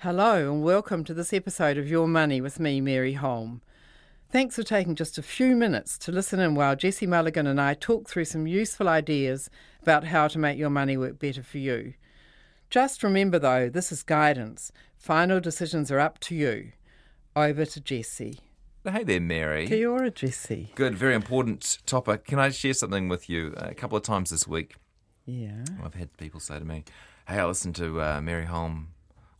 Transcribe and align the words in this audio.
Hello, 0.00 0.52
and 0.52 0.62
welcome 0.62 1.04
to 1.04 1.14
this 1.14 1.32
episode 1.32 1.78
of 1.78 1.88
Your 1.88 2.06
Money 2.06 2.40
with 2.40 2.60
me, 2.60 2.80
Mary 2.80 3.14
Holm. 3.14 3.62
Thanks 4.30 4.56
for 4.56 4.62
taking 4.62 4.94
just 4.94 5.16
a 5.18 5.22
few 5.22 5.56
minutes 5.56 5.96
to 5.98 6.12
listen 6.12 6.38
in 6.38 6.54
while 6.54 6.76
Jesse 6.76 7.06
Mulligan 7.06 7.46
and 7.46 7.60
I 7.60 7.74
talk 7.74 8.08
through 8.08 8.26
some 8.26 8.46
useful 8.46 8.88
ideas 8.88 9.48
about 9.82 10.04
how 10.04 10.28
to 10.28 10.38
make 10.38 10.58
your 10.58 10.68
money 10.70 10.96
work 10.96 11.18
better 11.18 11.42
for 11.42 11.58
you. 11.58 11.94
Just 12.68 13.02
remember, 13.02 13.38
though, 13.38 13.68
this 13.70 13.90
is 13.90 14.02
guidance. 14.02 14.70
Final 14.96 15.40
decisions 15.40 15.90
are 15.90 16.00
up 16.00 16.18
to 16.20 16.34
you. 16.34 16.72
Over 17.34 17.64
to 17.64 17.80
Jesse. 17.80 18.40
Hey 18.84 19.02
there, 19.04 19.20
Mary. 19.20 19.66
Kia 19.66 19.88
ora, 19.90 20.10
Jesse. 20.10 20.72
Good, 20.74 20.94
very 20.96 21.14
important 21.14 21.78
topic. 21.86 22.24
Can 22.24 22.38
I 22.38 22.50
share 22.50 22.74
something 22.74 23.08
with 23.08 23.28
you? 23.28 23.54
A 23.56 23.74
couple 23.74 23.96
of 23.96 24.02
times 24.04 24.30
this 24.30 24.46
week, 24.46 24.76
Yeah. 25.24 25.64
I've 25.82 25.94
had 25.94 26.16
people 26.18 26.38
say 26.40 26.58
to 26.58 26.64
me, 26.64 26.84
"Hey, 27.28 27.38
I 27.38 27.46
listen 27.46 27.72
to 27.74 28.00
uh, 28.00 28.20
Mary 28.20 28.44
Holm 28.44 28.88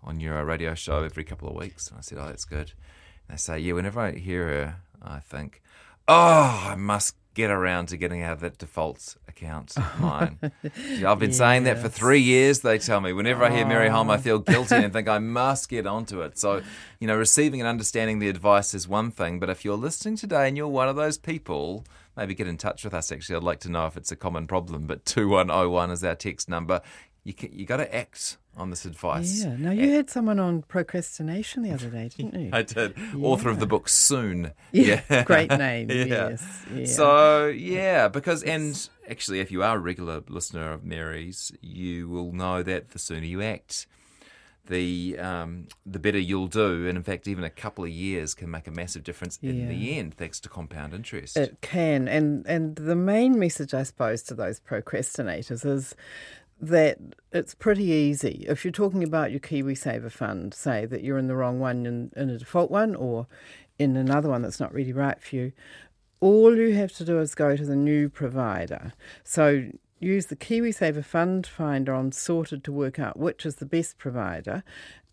on 0.02 0.20
your 0.20 0.38
uh, 0.38 0.42
radio 0.42 0.74
show 0.74 1.02
every 1.02 1.24
couple 1.24 1.48
of 1.48 1.54
weeks." 1.54 1.88
And 1.88 1.98
I 1.98 2.00
said, 2.00 2.18
"Oh, 2.18 2.26
that's 2.26 2.44
good." 2.44 2.72
And 3.28 3.36
they 3.36 3.36
say, 3.36 3.58
"Yeah, 3.58 3.74
whenever 3.74 4.00
I 4.00 4.12
hear 4.12 4.46
her, 4.48 4.76
I 5.02 5.20
think, 5.20 5.62
oh, 6.08 6.66
I 6.70 6.74
must 6.76 7.16
get 7.34 7.50
around 7.50 7.86
to 7.86 7.98
getting 7.98 8.22
out 8.22 8.32
of 8.32 8.40
that 8.40 8.56
default 8.58 9.16
account 9.28 9.76
of 9.76 10.00
mine." 10.00 10.38
I've 11.04 11.18
been 11.18 11.32
saying 11.32 11.64
that 11.64 11.78
for 11.78 11.88
three 11.88 12.20
years. 12.20 12.60
They 12.60 12.78
tell 12.78 13.00
me 13.00 13.12
whenever 13.12 13.44
I 13.44 13.50
hear 13.54 13.66
Mary 13.66 13.88
Holm, 13.88 14.10
I 14.10 14.18
feel 14.18 14.38
guilty 14.38 14.76
and 14.76 14.92
think 14.92 15.08
I 15.08 15.18
must 15.18 15.68
get 15.68 15.86
onto 15.86 16.22
it. 16.22 16.38
So, 16.38 16.62
you 17.00 17.06
know, 17.06 17.16
receiving 17.16 17.60
and 17.60 17.68
understanding 17.68 18.18
the 18.18 18.28
advice 18.28 18.74
is 18.74 18.88
one 18.88 19.10
thing, 19.10 19.38
but 19.38 19.50
if 19.50 19.64
you're 19.64 19.76
listening 19.76 20.16
today 20.16 20.48
and 20.48 20.56
you're 20.56 20.68
one 20.68 20.88
of 20.88 20.96
those 20.96 21.18
people, 21.18 21.84
maybe 22.16 22.34
get 22.34 22.46
in 22.46 22.56
touch 22.56 22.84
with 22.84 22.94
us. 22.94 23.12
Actually, 23.12 23.36
I'd 23.36 23.42
like 23.42 23.60
to 23.60 23.70
know 23.70 23.86
if 23.86 23.96
it's 23.96 24.10
a 24.10 24.16
common 24.16 24.46
problem. 24.46 24.86
But 24.86 25.04
two 25.04 25.28
one 25.28 25.48
zero 25.48 25.68
one 25.70 25.90
is 25.90 26.02
our 26.02 26.14
text 26.14 26.48
number. 26.48 26.80
You 27.24 27.34
can, 27.34 27.52
you 27.52 27.66
got 27.66 27.78
to 27.78 27.94
act 27.94 28.38
on 28.56 28.70
this 28.70 28.84
advice. 28.84 29.44
Yeah. 29.44 29.56
Now, 29.58 29.70
you 29.70 29.90
had 29.92 30.08
someone 30.08 30.38
on 30.38 30.62
procrastination 30.62 31.62
the 31.62 31.72
other 31.72 31.88
day, 31.90 32.08
didn't 32.16 32.40
you? 32.40 32.50
I 32.54 32.62
did. 32.62 32.94
Author 33.20 33.50
of 33.50 33.60
the 33.60 33.66
book 33.66 33.88
Soon. 33.88 34.52
Yeah, 34.72 35.22
great 35.24 35.50
name, 35.50 35.90
Yeah. 35.90 36.04
yes, 36.30 36.62
yeah. 36.74 36.86
So 36.86 37.46
yeah, 37.48 38.08
because 38.08 38.42
and 38.42 38.88
actually, 39.08 39.40
if 39.40 39.50
you 39.50 39.62
are 39.62 39.76
a 39.76 39.80
regular 39.80 40.22
listener 40.28 40.72
of 40.72 40.84
Mary's, 40.84 41.52
you 41.60 42.08
will 42.08 42.32
know 42.32 42.62
that 42.62 42.90
the 42.90 42.98
sooner 42.98 43.26
you 43.26 43.42
act, 43.42 43.86
the 44.66 45.18
um, 45.18 45.68
the 45.84 45.98
better 45.98 46.18
you'll 46.18 46.46
do. 46.48 46.86
And 46.88 46.96
in 46.96 47.04
fact, 47.04 47.28
even 47.28 47.44
a 47.44 47.50
couple 47.50 47.84
of 47.84 47.90
years 47.90 48.34
can 48.34 48.50
make 48.50 48.66
a 48.66 48.70
massive 48.70 49.04
difference 49.04 49.38
in 49.42 49.68
the 49.68 49.98
end, 49.98 50.14
thanks 50.14 50.40
to 50.40 50.48
compound 50.48 50.94
interest. 50.94 51.36
It 51.36 51.58
can, 51.60 52.08
and 52.08 52.46
and 52.46 52.76
the 52.76 52.96
main 52.96 53.38
message, 53.38 53.74
I 53.74 53.82
suppose, 53.82 54.22
to 54.24 54.34
those 54.34 54.60
procrastinators 54.60 55.64
is 55.66 55.94
that 56.60 56.98
it's 57.32 57.54
pretty 57.54 57.84
easy. 57.84 58.44
If 58.48 58.64
you're 58.64 58.72
talking 58.72 59.04
about 59.04 59.30
your 59.30 59.40
KiwiSaver 59.40 60.10
fund, 60.10 60.54
say 60.54 60.86
that 60.86 61.02
you're 61.02 61.18
in 61.18 61.26
the 61.26 61.36
wrong 61.36 61.60
one 61.60 61.84
in, 61.84 62.12
in 62.16 62.30
a 62.30 62.38
default 62.38 62.70
one 62.70 62.94
or 62.94 63.26
in 63.78 63.96
another 63.96 64.28
one 64.30 64.42
that's 64.42 64.60
not 64.60 64.72
really 64.72 64.92
right 64.92 65.20
for 65.22 65.36
you, 65.36 65.52
all 66.20 66.56
you 66.56 66.74
have 66.74 66.92
to 66.92 67.04
do 67.04 67.20
is 67.20 67.34
go 67.34 67.56
to 67.56 67.64
the 67.64 67.76
new 67.76 68.08
provider. 68.08 68.94
So 69.22 69.68
use 70.00 70.26
the 70.26 70.36
KiwiSaver 70.36 71.04
fund 71.04 71.46
finder 71.46 71.92
on 71.92 72.12
Sorted 72.12 72.64
to 72.64 72.72
work 72.72 72.98
out 72.98 73.18
which 73.18 73.44
is 73.44 73.56
the 73.56 73.66
best 73.66 73.98
provider, 73.98 74.62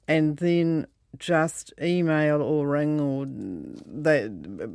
and 0.07 0.37
then 0.37 0.87
just 1.17 1.73
email 1.81 2.41
or 2.41 2.67
ring 2.67 2.99
or 2.99 3.25
they 3.85 4.29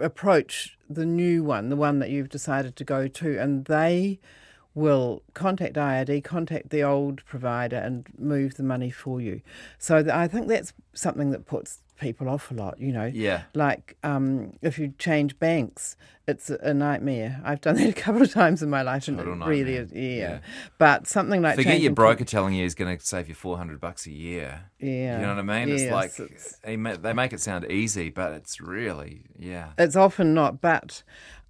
approach 0.04 0.78
the 0.88 1.06
new 1.06 1.42
one, 1.42 1.68
the 1.68 1.76
one 1.76 1.98
that 1.98 2.10
you've 2.10 2.28
decided 2.28 2.76
to 2.76 2.84
go 2.84 3.08
to, 3.08 3.38
and 3.38 3.64
they 3.64 4.20
will 4.78 5.22
contact 5.34 5.74
IRD, 5.76 6.22
contact 6.24 6.70
the 6.70 6.82
old 6.82 7.24
provider, 7.26 7.76
and 7.76 8.06
move 8.18 8.54
the 8.56 8.62
money 8.62 8.90
for 8.90 9.20
you. 9.20 9.40
So 9.78 10.02
th- 10.02 10.14
I 10.14 10.28
think 10.28 10.48
that's 10.48 10.72
something 10.94 11.30
that 11.32 11.46
puts 11.46 11.80
people 12.00 12.28
off 12.28 12.50
a 12.50 12.54
lot. 12.54 12.78
You 12.80 12.92
know, 12.92 13.10
Yeah. 13.12 13.42
like 13.54 13.96
um, 14.04 14.52
if 14.62 14.78
you 14.78 14.94
change 14.98 15.38
banks, 15.38 15.96
it's 16.28 16.48
a 16.50 16.72
nightmare. 16.72 17.40
I've 17.44 17.60
done 17.60 17.74
that 17.76 17.88
a 17.98 18.00
couple 18.00 18.22
of 18.22 18.30
times 18.32 18.62
in 18.62 18.70
my 18.70 18.82
life, 18.82 19.08
and 19.08 19.18
Total 19.18 19.42
it 19.42 19.46
really 19.46 19.74
is. 19.76 19.92
Yeah. 19.92 20.02
Yeah. 20.02 20.38
but 20.78 21.06
something 21.08 21.42
like 21.42 21.56
Forget 21.56 21.80
your 21.80 21.92
broker 21.92 22.24
telling 22.24 22.54
you 22.54 22.62
he's 22.62 22.74
going 22.76 22.96
to 22.96 23.04
save 23.04 23.28
you 23.28 23.34
four 23.34 23.56
hundred 23.56 23.80
bucks 23.80 24.06
a 24.06 24.12
year. 24.12 24.64
Yeah. 24.78 25.16
you 25.16 25.22
know 25.26 25.34
what 25.34 25.38
I 25.50 25.64
mean. 25.64 25.74
It's 25.74 25.90
like 25.90 26.10
it's- 26.20 26.56
they 26.62 27.12
make 27.14 27.32
it 27.32 27.40
sound 27.40 27.64
easy, 27.70 28.10
but 28.10 28.32
it's 28.32 28.60
really 28.60 29.22
yeah. 29.36 29.70
It's 29.76 29.96
often 29.96 30.34
not, 30.34 30.60
but 30.60 31.02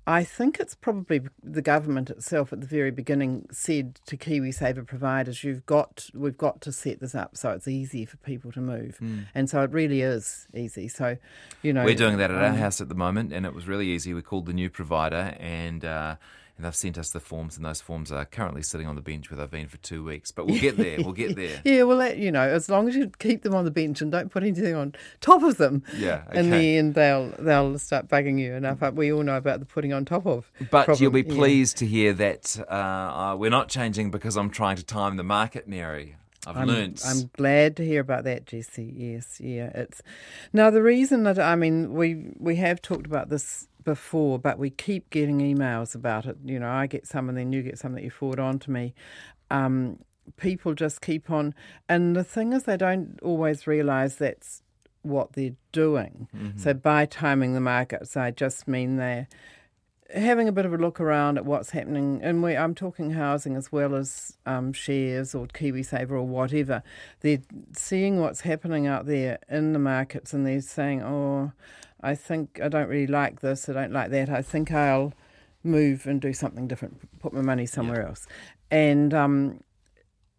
I 0.09 0.25
think 0.25 0.59
it's 0.59 0.75
probably 0.75 1.21
the 1.43 1.61
government 1.61 2.09
itself 2.09 2.51
at 2.51 2.63
the 2.63 2.67
very 2.67 2.91
beginning 2.91 3.47
said 3.53 4.01
to 4.07 4.17
KiwiSaver 4.17 4.87
providers, 4.87 5.45
"You've 5.45 5.67
got, 5.67 6.09
we've 6.15 6.39
got 6.39 6.63
to 6.63 6.73
set 6.73 7.01
this 7.01 7.15
up 7.15 7.37
so 7.37 7.51
it's 7.51 7.69
easy 7.69 8.07
for 8.07 8.17
people 8.17 8.51
to 8.53 8.61
move," 8.63 8.99
and 9.35 9.51
so 9.51 9.63
it 9.63 9.71
really 9.71 10.01
is 10.01 10.49
easy. 10.55 10.89
So, 10.89 11.19
you 11.61 11.75
know. 11.75 11.85
We're 11.85 11.95
doing 11.95 12.17
that 12.17 12.31
at 12.31 12.39
our 12.39 12.47
um, 12.47 12.57
house 12.57 12.81
at 12.81 12.89
the 12.89 12.95
moment, 12.95 13.35
and 13.35 13.45
it 13.45 13.55
was 13.55 13.69
really 13.69 13.89
easy. 13.89 14.15
We 14.15 14.23
called 14.23 14.47
the 14.47 14.55
new 14.55 14.71
provider, 14.71 15.37
and 15.39 15.85
uh, 15.85 16.17
and 16.59 16.67
they've 16.67 16.75
sent 16.75 16.99
us 16.99 17.11
the 17.11 17.21
forms, 17.21 17.57
and 17.57 17.65
those 17.65 17.81
forms 17.81 18.11
are 18.11 18.25
currently 18.25 18.63
sitting 18.63 18.89
on 18.89 18.97
the 18.97 19.01
bench 19.01 19.31
where 19.31 19.39
they've 19.39 19.51
been 19.51 19.69
for 19.69 19.77
two 19.77 20.05
weeks. 20.05 20.33
But 20.33 20.49
we'll 20.49 20.59
get 20.61 20.77
there. 20.77 20.99
We'll 20.99 21.13
get 21.13 21.37
there. 21.37 21.61
Yeah, 21.65 21.85
well, 21.85 21.99
that, 21.99 22.19
you 22.19 22.33
know, 22.33 22.43
as 22.43 22.69
long 22.69 22.89
as 22.89 22.97
you 22.97 23.11
keep 23.19 23.43
them 23.43 23.55
on 23.55 23.65
the 23.65 23.71
bench 23.71 24.01
and 24.01 24.11
don't 24.11 24.29
put 24.31 24.43
anything 24.43 24.75
on 24.75 24.95
top 25.21 25.43
of 25.45 25.57
them, 25.57 25.85
Yeah, 25.97 26.25
in 26.33 26.51
the 26.51 26.77
end 26.77 26.95
they'll 26.95 27.33
they'll 27.39 27.79
start 27.79 28.09
bugging 28.09 28.39
you 28.41 28.55
enough. 28.55 28.81
We 28.93 29.13
all 29.13 29.23
know 29.23 29.37
about 29.37 29.61
the 29.61 29.67
putting 29.67 29.93
on 29.93 30.05
top 30.05 30.27
of. 30.27 30.51
But 30.59 30.87
problem. 30.87 31.03
you'll 31.03 31.13
be 31.13 31.23
Yeah. 31.23 31.35
pleased 31.35 31.77
to 31.79 31.87
hear 31.87 32.13
that 32.15 32.59
uh, 32.69 32.73
uh, 32.75 33.37
we're 33.39 33.51
not 33.51 33.69
changing 33.69 34.11
because 34.11 34.37
I'm 34.37 34.51
trying 34.51 34.77
to 34.77 34.85
time 34.85 35.17
the 35.17 35.23
market, 35.23 35.69
Mary. 35.69 36.17
I've 36.47 36.57
I'm, 36.57 36.69
learnt. 36.69 37.03
I'm 37.05 37.31
glad 37.37 37.77
to 37.77 37.85
hear 37.85 38.01
about 38.01 38.25
that, 38.25 38.47
Jesse. 38.47 38.93
Yes, 38.97 39.41
yeah. 39.41 39.71
It's 39.75 40.03
now 40.53 40.71
the 40.71 40.83
reason 40.83 41.25
that 41.25 41.39
I 41.39 41.55
mean 41.57 41.93
we 41.95 42.33
we 42.39 42.57
have 42.57 42.81
talked 42.81 43.07
about 43.07 43.29
this 43.29 43.69
before, 43.85 44.39
but 44.39 44.59
we 44.59 44.71
keep 44.71 45.11
getting 45.11 45.39
emails 45.39 45.95
about 45.95 46.27
it. 46.27 46.37
You 46.45 46.59
know, 46.59 46.71
I 46.71 46.87
get 46.87 47.07
some, 47.07 47.29
and 47.29 47.37
then 47.39 47.53
you 47.53 47.63
get 47.63 47.79
some 47.79 47.93
that 47.95 48.03
you 48.05 48.11
forward 48.11 48.41
on 48.41 48.59
to 48.61 48.71
me. 48.71 48.95
Um, 49.51 49.99
people 50.37 50.75
just 50.75 51.01
keep 51.01 51.31
on, 51.31 51.55
and 51.89 52.15
the 52.15 52.25
thing 52.25 52.53
is, 52.53 52.65
they 52.65 52.77
don't 52.77 53.19
always 53.23 53.67
realise 53.67 54.17
that's 54.17 54.63
what 55.03 55.33
they're 55.33 55.57
doing. 55.73 56.29
So 56.57 56.75
by 56.75 57.07
timing 57.07 57.55
the 57.55 57.61
markets, 57.61 58.17
I 58.17 58.31
just 58.31 58.69
mean 58.69 58.97
they're 58.97 59.29
having 60.15 60.49
a 60.49 60.53
bit 60.53 60.65
of 60.67 60.73
a 60.73 60.79
look 60.79 61.01
around 61.01 61.39
at 61.39 61.45
what's 61.45 61.71
happening, 61.71 62.21
and 62.23 62.43
we, 62.43 62.57
I'm 62.57 62.75
talking 62.75 63.11
housing 63.13 63.57
as 63.57 63.71
well 63.71 63.95
as 63.95 64.37
um, 64.47 64.73
shares 64.73 65.35
or 65.35 65.47
KiwiSaver 65.47 66.11
or 66.11 66.23
whatever. 66.23 66.83
They're 67.21 67.43
seeing 67.75 68.21
what's 68.21 68.41
happening 68.43 68.87
out 68.87 69.07
there 69.07 69.39
in 69.49 69.73
the 69.73 69.79
markets, 69.79 70.33
and 70.35 70.47
they're 70.47 70.61
saying, 70.61 71.03
"Oh, 71.03 71.53
I 72.01 72.15
think 72.15 72.61
I 72.63 72.69
don't 72.69 72.89
really 72.89 73.07
like 73.07 73.41
this. 73.41 73.69
I 73.69 73.73
don't 73.73 73.93
like 73.93 74.11
that. 74.11 74.29
I 74.29 74.43
think 74.43 74.73
I'll 74.73 75.13
move 75.63 76.07
and 76.07 76.21
do 76.21 76.33
something 76.33 76.69
different. 76.69 77.19
Put 77.21 77.33
my 77.33 77.43
money 77.43 77.67
somewhere 77.67 78.07
else." 78.07 78.27
And 78.71 79.15
um, 79.15 79.61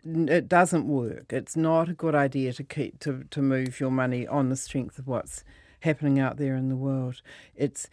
it 0.03 0.47
doesn't 0.47 0.87
work. 0.87 1.33
It's 1.33 1.55
not 1.55 1.89
a 1.89 1.93
good 1.93 2.15
idea 2.15 2.53
to 2.53 2.63
keep 2.63 2.99
to, 2.99 3.25
to 3.29 3.41
move 3.41 3.79
your 3.79 3.91
money 3.91 4.25
on 4.27 4.49
the 4.49 4.55
strength 4.55 4.97
of 4.97 5.07
what's 5.07 5.43
happening 5.81 6.19
out 6.19 6.37
there 6.37 6.55
in 6.55 6.69
the 6.69 6.75
world. 6.75 7.21
It's 7.55 7.89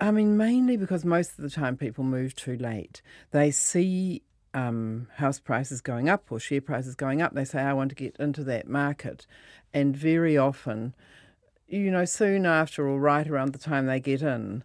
I 0.00 0.10
mean 0.10 0.36
mainly 0.36 0.76
because 0.76 1.04
most 1.04 1.38
of 1.38 1.42
the 1.42 1.50
time 1.50 1.76
people 1.76 2.04
move 2.04 2.34
too 2.34 2.56
late. 2.56 3.02
They 3.30 3.50
see 3.50 4.22
um, 4.54 5.08
house 5.16 5.38
prices 5.38 5.80
going 5.80 6.08
up 6.08 6.24
or 6.30 6.40
share 6.40 6.60
prices 6.60 6.94
going 6.94 7.22
up. 7.22 7.34
They 7.34 7.44
say 7.44 7.60
I 7.60 7.72
want 7.72 7.90
to 7.90 7.94
get 7.94 8.16
into 8.16 8.42
that 8.44 8.66
market, 8.68 9.26
and 9.72 9.96
very 9.96 10.36
often, 10.36 10.94
you 11.70 11.90
know, 11.90 12.04
soon 12.04 12.44
after 12.46 12.86
or 12.86 12.98
right 12.98 13.26
around 13.28 13.52
the 13.52 13.58
time 13.58 13.86
they 13.86 14.00
get 14.00 14.22
in, 14.22 14.64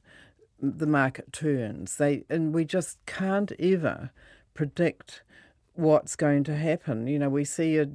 the 0.59 0.88
market 0.88 1.31
turns. 1.31 1.97
They 1.97 2.25
and 2.29 2.53
we 2.53 2.66
just 2.66 2.97
can't 3.05 3.51
ever 3.59 4.11
predict 4.53 5.21
what's 5.73 6.16
going 6.16 6.43
to 6.45 6.55
happen. 6.55 7.07
You 7.07 7.19
know, 7.19 7.29
we 7.29 7.45
see 7.45 7.77
a, 7.77 7.88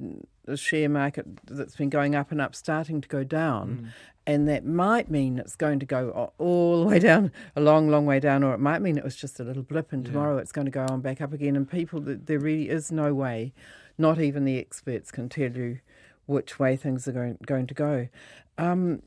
a 0.47 0.55
share 0.55 0.87
market 0.87 1.25
that's 1.45 1.75
been 1.75 1.89
going 1.89 2.15
up 2.15 2.31
and 2.31 2.39
up 2.39 2.55
starting 2.55 3.01
to 3.01 3.07
go 3.09 3.23
down, 3.23 3.69
mm. 3.69 3.89
and 4.25 4.47
that 4.47 4.65
might 4.65 5.11
mean 5.11 5.37
it's 5.37 5.57
going 5.57 5.79
to 5.79 5.85
go 5.85 6.31
all 6.37 6.81
the 6.81 6.87
way 6.87 6.99
down, 6.99 7.31
a 7.55 7.61
long, 7.61 7.89
long 7.89 8.05
way 8.05 8.19
down, 8.21 8.43
or 8.43 8.53
it 8.53 8.59
might 8.59 8.81
mean 8.81 8.97
it 8.97 9.03
was 9.03 9.17
just 9.17 9.39
a 9.39 9.43
little 9.43 9.63
blip, 9.63 9.91
and 9.91 10.05
tomorrow 10.05 10.37
it's 10.37 10.53
going 10.53 10.65
to 10.65 10.71
go 10.71 10.85
on 10.89 11.01
back 11.01 11.19
up 11.19 11.33
again. 11.33 11.57
And 11.57 11.69
people, 11.69 12.01
there 12.01 12.39
really 12.39 12.69
is 12.69 12.91
no 12.91 13.13
way, 13.13 13.53
not 13.97 14.21
even 14.21 14.45
the 14.45 14.57
experts 14.57 15.11
can 15.11 15.27
tell 15.27 15.51
you 15.51 15.79
which 16.31 16.59
way 16.59 16.75
things 16.75 17.07
are 17.07 17.11
going, 17.11 17.37
going 17.45 17.67
to 17.67 17.73
go. 17.73 18.07
Um, 18.57 19.03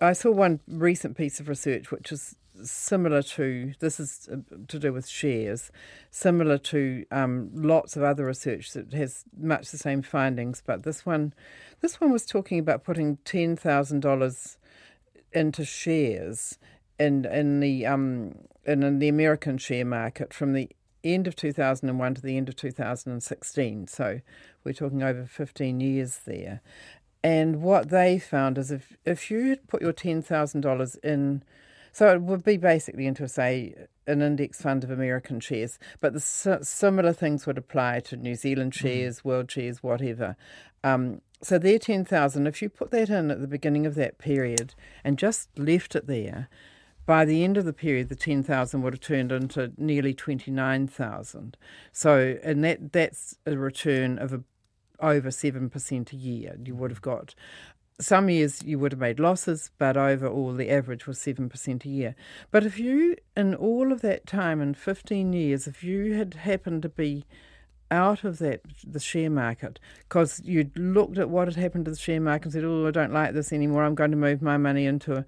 I 0.00 0.12
saw 0.12 0.30
one 0.30 0.60
recent 0.68 1.16
piece 1.16 1.40
of 1.40 1.48
research 1.48 1.90
which 1.90 2.12
is 2.12 2.36
similar 2.62 3.22
to 3.22 3.74
this 3.80 4.00
is 4.00 4.28
uh, 4.32 4.36
to 4.68 4.78
do 4.78 4.92
with 4.92 5.06
shares, 5.08 5.70
similar 6.10 6.58
to 6.58 7.04
um, 7.10 7.50
lots 7.52 7.96
of 7.96 8.02
other 8.02 8.26
research 8.26 8.72
that 8.72 8.92
has 8.92 9.24
much 9.38 9.70
the 9.70 9.78
same 9.78 10.02
findings. 10.02 10.62
But 10.64 10.82
this 10.82 11.04
one, 11.04 11.34
this 11.80 12.00
one 12.00 12.12
was 12.12 12.26
talking 12.26 12.58
about 12.58 12.84
putting 12.84 13.18
ten 13.24 13.56
thousand 13.56 14.00
dollars 14.00 14.58
into 15.32 15.64
shares 15.64 16.58
in 16.98 17.24
in 17.26 17.60
the 17.60 17.86
um 17.86 18.34
in, 18.64 18.82
in 18.82 18.98
the 18.98 19.08
American 19.08 19.58
share 19.58 19.84
market 19.84 20.32
from 20.32 20.52
the 20.52 20.70
end 21.14 21.26
of 21.26 21.36
2001 21.36 22.14
to 22.14 22.22
the 22.22 22.36
end 22.36 22.48
of 22.48 22.56
2016. 22.56 23.86
So 23.86 24.20
we're 24.64 24.72
talking 24.72 25.02
over 25.02 25.24
15 25.24 25.80
years 25.80 26.20
there. 26.26 26.60
And 27.26 27.60
what 27.60 27.88
they 27.90 28.20
found 28.20 28.56
is 28.56 28.70
if 28.70 28.96
if 29.04 29.32
you 29.32 29.56
put 29.66 29.82
your 29.82 29.92
ten 29.92 30.22
thousand 30.22 30.60
dollars 30.60 30.94
in, 31.02 31.42
so 31.90 32.12
it 32.12 32.22
would 32.22 32.44
be 32.44 32.56
basically 32.56 33.04
into 33.04 33.26
say 33.26 33.74
an 34.06 34.22
index 34.22 34.62
fund 34.62 34.84
of 34.84 34.92
American 34.92 35.40
shares, 35.40 35.80
but 36.00 36.12
the 36.12 36.20
similar 36.20 37.12
things 37.12 37.44
would 37.44 37.58
apply 37.58 37.98
to 38.00 38.16
New 38.16 38.36
Zealand 38.36 38.74
mm. 38.74 38.76
shares, 38.76 39.18
mm. 39.18 39.24
world 39.24 39.50
shares, 39.50 39.82
whatever. 39.82 40.36
Um, 40.84 41.20
so 41.42 41.58
their 41.58 41.80
ten 41.80 42.04
thousand, 42.04 42.46
if 42.46 42.62
you 42.62 42.68
put 42.68 42.92
that 42.92 43.10
in 43.10 43.32
at 43.32 43.40
the 43.40 43.48
beginning 43.48 43.86
of 43.86 43.96
that 43.96 44.18
period 44.18 44.76
and 45.02 45.18
just 45.18 45.48
left 45.58 45.96
it 45.96 46.06
there, 46.06 46.48
by 47.06 47.24
the 47.24 47.44
end 47.44 47.56
of 47.56 47.64
the 47.64 47.72
period, 47.72 48.08
the 48.08 48.16
ten 48.16 48.42
thousand 48.42 48.82
would 48.82 48.94
have 48.94 49.00
turned 49.00 49.32
into 49.32 49.72
nearly 49.78 50.12
twenty 50.12 50.50
nine 50.50 50.86
thousand. 50.88 51.56
So, 51.92 52.38
and 52.42 52.62
that 52.64 52.92
that's 52.92 53.38
a 53.46 53.56
return 53.56 54.18
of 54.18 54.32
a 54.32 54.42
over 55.00 55.28
7% 55.28 56.12
a 56.12 56.16
year. 56.16 56.56
You 56.64 56.74
would 56.74 56.90
have 56.90 57.02
got 57.02 57.34
some 58.00 58.28
years 58.28 58.62
you 58.62 58.78
would 58.78 58.92
have 58.92 59.00
made 59.00 59.18
losses, 59.18 59.70
but 59.78 59.96
overall 59.96 60.52
the 60.52 60.70
average 60.70 61.06
was 61.06 61.18
7% 61.18 61.84
a 61.84 61.88
year. 61.88 62.14
But 62.50 62.64
if 62.64 62.78
you, 62.78 63.16
in 63.36 63.54
all 63.54 63.92
of 63.92 64.02
that 64.02 64.26
time, 64.26 64.60
in 64.60 64.74
15 64.74 65.32
years, 65.32 65.66
if 65.66 65.82
you 65.82 66.14
had 66.14 66.34
happened 66.34 66.82
to 66.82 66.88
be 66.88 67.24
out 67.88 68.24
of 68.24 68.38
that 68.38 68.60
the 68.84 68.98
share 68.98 69.30
market 69.30 69.78
because 70.08 70.42
you'd 70.44 70.76
looked 70.76 71.18
at 71.18 71.30
what 71.30 71.46
had 71.46 71.56
happened 71.56 71.84
to 71.84 71.92
the 71.92 71.96
share 71.96 72.20
market 72.20 72.46
and 72.46 72.52
said, 72.52 72.64
"Oh, 72.64 72.88
I 72.88 72.90
don't 72.90 73.12
like 73.12 73.32
this 73.32 73.52
anymore. 73.52 73.84
I'm 73.84 73.94
going 73.94 74.10
to 74.10 74.16
move 74.16 74.42
my 74.42 74.56
money 74.56 74.86
into 74.86 75.18
a 75.18 75.24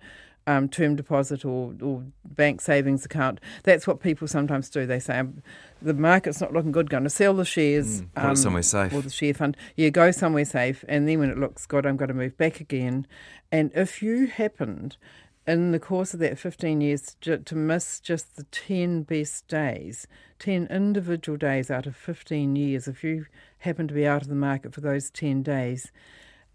um, 0.48 0.66
term 0.66 0.96
deposit 0.96 1.44
or, 1.44 1.74
or 1.82 2.02
bank 2.24 2.62
savings 2.62 3.04
account. 3.04 3.38
That's 3.64 3.86
what 3.86 4.00
people 4.00 4.26
sometimes 4.26 4.70
do. 4.70 4.86
They 4.86 4.98
say, 4.98 5.18
um, 5.18 5.42
the 5.82 5.92
market's 5.92 6.40
not 6.40 6.54
looking 6.54 6.72
good, 6.72 6.88
going 6.88 7.04
to 7.04 7.10
sell 7.10 7.34
the 7.34 7.44
shares. 7.44 8.00
Mm, 8.00 8.24
um, 8.24 8.36
somewhere 8.36 8.62
safe. 8.62 8.94
Or 8.94 9.02
the 9.02 9.10
share 9.10 9.34
fund. 9.34 9.58
Yeah, 9.76 9.90
go 9.90 10.10
somewhere 10.10 10.46
safe. 10.46 10.86
And 10.88 11.06
then 11.06 11.18
when 11.18 11.30
it 11.30 11.38
looks 11.38 11.66
good, 11.66 11.84
I'm 11.84 11.98
going 11.98 12.08
to 12.08 12.14
move 12.14 12.38
back 12.38 12.60
again. 12.60 13.06
And 13.52 13.70
if 13.74 14.02
you 14.02 14.26
happened 14.26 14.96
in 15.46 15.72
the 15.72 15.78
course 15.78 16.14
of 16.14 16.20
that 16.20 16.38
15 16.38 16.80
years 16.80 17.14
to 17.20 17.54
miss 17.54 18.00
just 18.00 18.36
the 18.36 18.44
10 18.44 19.02
best 19.02 19.46
days, 19.48 20.06
10 20.38 20.66
individual 20.70 21.36
days 21.36 21.70
out 21.70 21.86
of 21.86 21.94
15 21.94 22.56
years, 22.56 22.88
if 22.88 23.04
you 23.04 23.26
happen 23.58 23.86
to 23.86 23.94
be 23.94 24.06
out 24.06 24.22
of 24.22 24.28
the 24.28 24.34
market 24.34 24.72
for 24.72 24.80
those 24.80 25.10
10 25.10 25.42
days, 25.42 25.92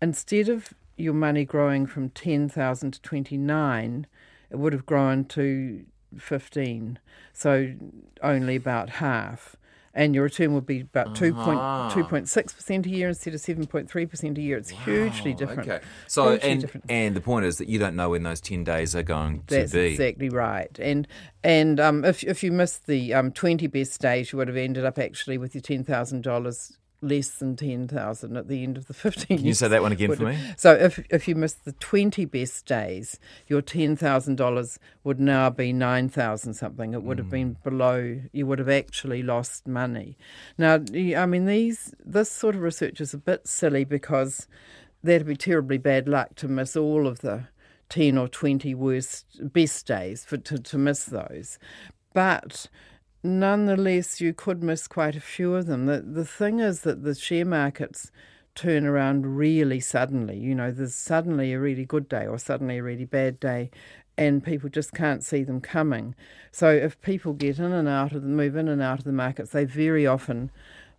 instead 0.01 0.49
of 0.49 0.73
your 0.97 1.13
money 1.13 1.45
growing 1.45 1.85
from 1.85 2.09
10,000 2.09 2.91
to 2.91 3.01
29, 3.01 4.07
it 4.49 4.55
would 4.57 4.73
have 4.73 4.85
grown 4.85 5.25
to 5.25 5.85
15. 6.17 6.99
So 7.33 7.73
only 8.21 8.55
about 8.55 8.89
half. 8.89 9.55
And 9.95 10.15
your 10.15 10.23
return 10.23 10.55
would 10.55 10.65
be 10.65 10.79
about 10.79 11.13
2.6% 11.13 12.85
a 12.85 12.89
year 12.89 13.09
instead 13.09 13.35
of 13.35 13.39
7.3% 13.39 14.37
a 14.37 14.41
year. 14.41 14.57
It's 14.57 14.73
wow, 14.73 14.79
hugely 14.85 15.35
different. 15.35 15.69
Okay. 15.69 15.85
So, 16.07 16.33
and, 16.33 16.61
different. 16.61 16.85
and 16.89 17.15
the 17.15 17.21
point 17.21 17.45
is 17.45 17.59
that 17.59 17.69
you 17.69 17.77
don't 17.77 17.95
know 17.95 18.09
when 18.09 18.23
those 18.23 18.41
10 18.41 18.63
days 18.63 18.95
are 18.95 19.03
going 19.03 19.43
That's 19.45 19.71
to 19.71 19.77
be. 19.77 19.85
exactly 19.91 20.29
right. 20.29 20.75
And 20.79 21.07
and 21.43 21.79
um, 21.79 22.05
if, 22.05 22.23
if 22.23 22.43
you 22.43 22.51
missed 22.51 22.87
the 22.87 23.13
um, 23.13 23.31
20 23.31 23.67
best 23.67 24.01
days, 24.01 24.31
you 24.31 24.37
would 24.39 24.47
have 24.47 24.57
ended 24.57 24.83
up 24.83 24.97
actually 24.97 25.37
with 25.37 25.53
your 25.53 25.61
$10,000 25.61 26.71
less 27.03 27.29
than 27.31 27.55
10,000 27.55 28.37
at 28.37 28.47
the 28.47 28.63
end 28.63 28.77
of 28.77 28.87
the 28.87 28.93
15 28.93 29.37
Can 29.37 29.45
you 29.45 29.53
say 29.53 29.67
that 29.67 29.81
one 29.81 29.91
again 29.91 30.15
for 30.15 30.25
me? 30.25 30.37
So 30.57 30.73
if, 30.73 31.03
if 31.09 31.27
you 31.27 31.35
missed 31.35 31.65
the 31.65 31.73
20 31.73 32.25
best 32.25 32.65
days, 32.65 33.19
your 33.47 33.61
$10,000 33.61 34.77
would 35.03 35.19
now 35.19 35.49
be 35.49 35.73
9,000 35.73 36.53
something. 36.53 36.93
It 36.93 37.03
would 37.03 37.17
mm. 37.17 37.21
have 37.21 37.29
been 37.29 37.55
hmm. 37.55 37.69
below, 37.69 38.21
you 38.31 38.47
would 38.47 38.59
have 38.59 38.69
actually 38.69 39.21
lost 39.21 39.67
money. 39.67 40.17
Now, 40.57 40.75
I 40.75 41.25
mean, 41.25 41.45
these 41.45 41.93
this 42.03 42.31
sort 42.31 42.55
of 42.55 42.61
research 42.61 43.01
is 43.01 43.13
a 43.13 43.17
bit 43.17 43.47
silly 43.47 43.83
because 43.83 44.47
that'd 45.03 45.27
be 45.27 45.35
terribly 45.35 45.77
bad 45.77 46.07
luck 46.07 46.35
to 46.35 46.47
miss 46.47 46.75
all 46.75 47.07
of 47.07 47.19
the 47.19 47.47
10 47.89 48.17
or 48.17 48.27
20 48.27 48.73
worst 48.75 49.25
best 49.53 49.85
days 49.85 50.25
for 50.25 50.37
to, 50.37 50.57
to 50.57 50.77
miss 50.77 51.05
those. 51.05 51.59
But 52.13 52.67
nonetheless, 53.23 54.21
you 54.21 54.33
could 54.33 54.61
miss 54.61 54.87
quite 54.87 55.15
a 55.15 55.21
few 55.21 55.55
of 55.55 55.65
them. 55.65 55.85
The, 55.85 56.01
the 56.01 56.25
thing 56.25 56.59
is 56.59 56.81
that 56.81 57.03
the 57.03 57.15
share 57.15 57.45
markets 57.45 58.11
turn 58.55 58.85
around 58.85 59.37
really 59.37 59.79
suddenly. 59.79 60.37
You 60.37 60.55
know, 60.55 60.71
there's 60.71 60.95
suddenly 60.95 61.53
a 61.53 61.59
really 61.59 61.85
good 61.85 62.07
day 62.07 62.27
or 62.27 62.37
suddenly 62.37 62.77
a 62.77 62.83
really 62.83 63.05
bad 63.05 63.39
day, 63.39 63.71
and 64.17 64.43
people 64.43 64.69
just 64.69 64.93
can't 64.93 65.23
see 65.23 65.43
them 65.43 65.61
coming. 65.61 66.15
So 66.51 66.69
if 66.69 66.99
people 67.01 67.33
get 67.33 67.57
in 67.57 67.71
and 67.71 67.87
out 67.87 68.11
of 68.11 68.21
the 68.21 68.27
move 68.27 68.55
in 68.55 68.67
and 68.67 68.81
out 68.81 68.99
of 68.99 69.05
the 69.05 69.11
markets, 69.11 69.51
they 69.51 69.65
very 69.65 70.05
often 70.05 70.51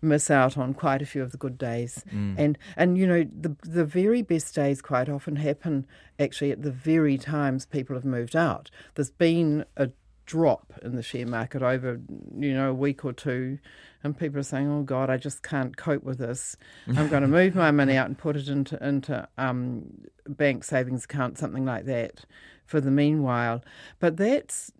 miss 0.02 0.30
out 0.30 0.58
on 0.58 0.74
quite 0.74 1.00
a 1.00 1.06
few 1.06 1.22
of 1.22 1.32
the 1.32 1.38
good 1.38 1.56
days. 1.56 2.04
Mm. 2.12 2.34
And 2.38 2.58
and 2.76 2.98
you 2.98 3.06
know, 3.06 3.24
the 3.24 3.56
the 3.62 3.84
very 3.84 4.22
best 4.22 4.54
days 4.54 4.82
quite 4.82 5.08
often 5.08 5.36
happen 5.36 5.86
actually 6.18 6.50
at 6.50 6.62
the 6.62 6.70
very 6.70 7.18
times 7.18 7.66
people 7.66 7.96
have 7.96 8.04
moved 8.04 8.36
out. 8.36 8.70
There's 8.94 9.10
been 9.10 9.64
a 9.76 9.90
drop 10.26 10.72
in 10.82 10.96
the 10.96 11.02
share 11.02 11.26
market 11.26 11.62
over 11.62 12.00
you 12.38 12.54
know 12.54 12.70
a 12.70 12.74
week 12.74 13.04
or 13.04 13.12
two 13.12 13.58
and 14.02 14.18
people 14.18 14.38
are 14.38 14.44
saying 14.44 14.70
oh 14.70 14.82
god 14.82 15.10
i 15.10 15.16
just 15.16 15.42
can't 15.42 15.76
cope 15.76 16.02
with 16.02 16.18
this. 16.18 16.56
I'm 16.88 17.08
going 17.08 17.22
to 17.28 17.28
move 17.28 17.54
my 17.54 17.70
money 17.70 17.96
out 17.96 18.06
and 18.06 18.16
put 18.16 18.36
it 18.36 18.48
into 18.48 18.82
into 18.84 19.28
um, 19.38 19.86
bank 20.26 20.64
savings 20.64 21.04
account 21.04 21.38
something 21.38 21.64
like 21.64 21.84
that 21.86 22.24
for 22.64 22.80
the 22.80 22.90
meanwhile. 22.90 23.62
But 24.00 24.16
that's 24.16 24.72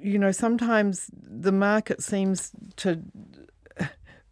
you 0.00 0.18
know 0.18 0.32
sometimes 0.32 1.10
the 1.14 1.52
market 1.52 2.02
seems 2.02 2.52
to 2.76 3.02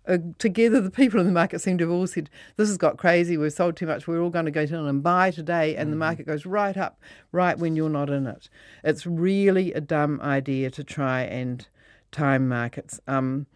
uh, 0.06 0.18
together, 0.38 0.80
the 0.80 0.90
people 0.90 1.20
in 1.20 1.26
the 1.26 1.32
market 1.32 1.60
seem 1.60 1.78
to 1.78 1.84
have 1.84 1.92
all 1.92 2.06
said, 2.06 2.28
This 2.56 2.68
has 2.68 2.76
got 2.76 2.96
crazy, 2.96 3.36
we've 3.36 3.52
sold 3.52 3.76
too 3.76 3.86
much, 3.86 4.06
we're 4.06 4.20
all 4.20 4.30
going 4.30 4.46
to 4.46 4.50
go 4.50 4.66
down 4.66 4.86
and 4.86 5.02
buy 5.02 5.30
today, 5.30 5.76
and 5.76 5.88
mm. 5.88 5.92
the 5.92 5.96
market 5.96 6.26
goes 6.26 6.44
right 6.44 6.76
up, 6.76 7.00
right 7.30 7.58
when 7.58 7.76
you're 7.76 7.88
not 7.88 8.10
in 8.10 8.26
it. 8.26 8.48
It's 8.82 9.06
really 9.06 9.72
a 9.72 9.80
dumb 9.80 10.20
idea 10.20 10.70
to 10.72 10.84
try 10.84 11.22
and 11.22 11.66
time 12.10 12.48
markets. 12.48 13.00
Um, 13.06 13.46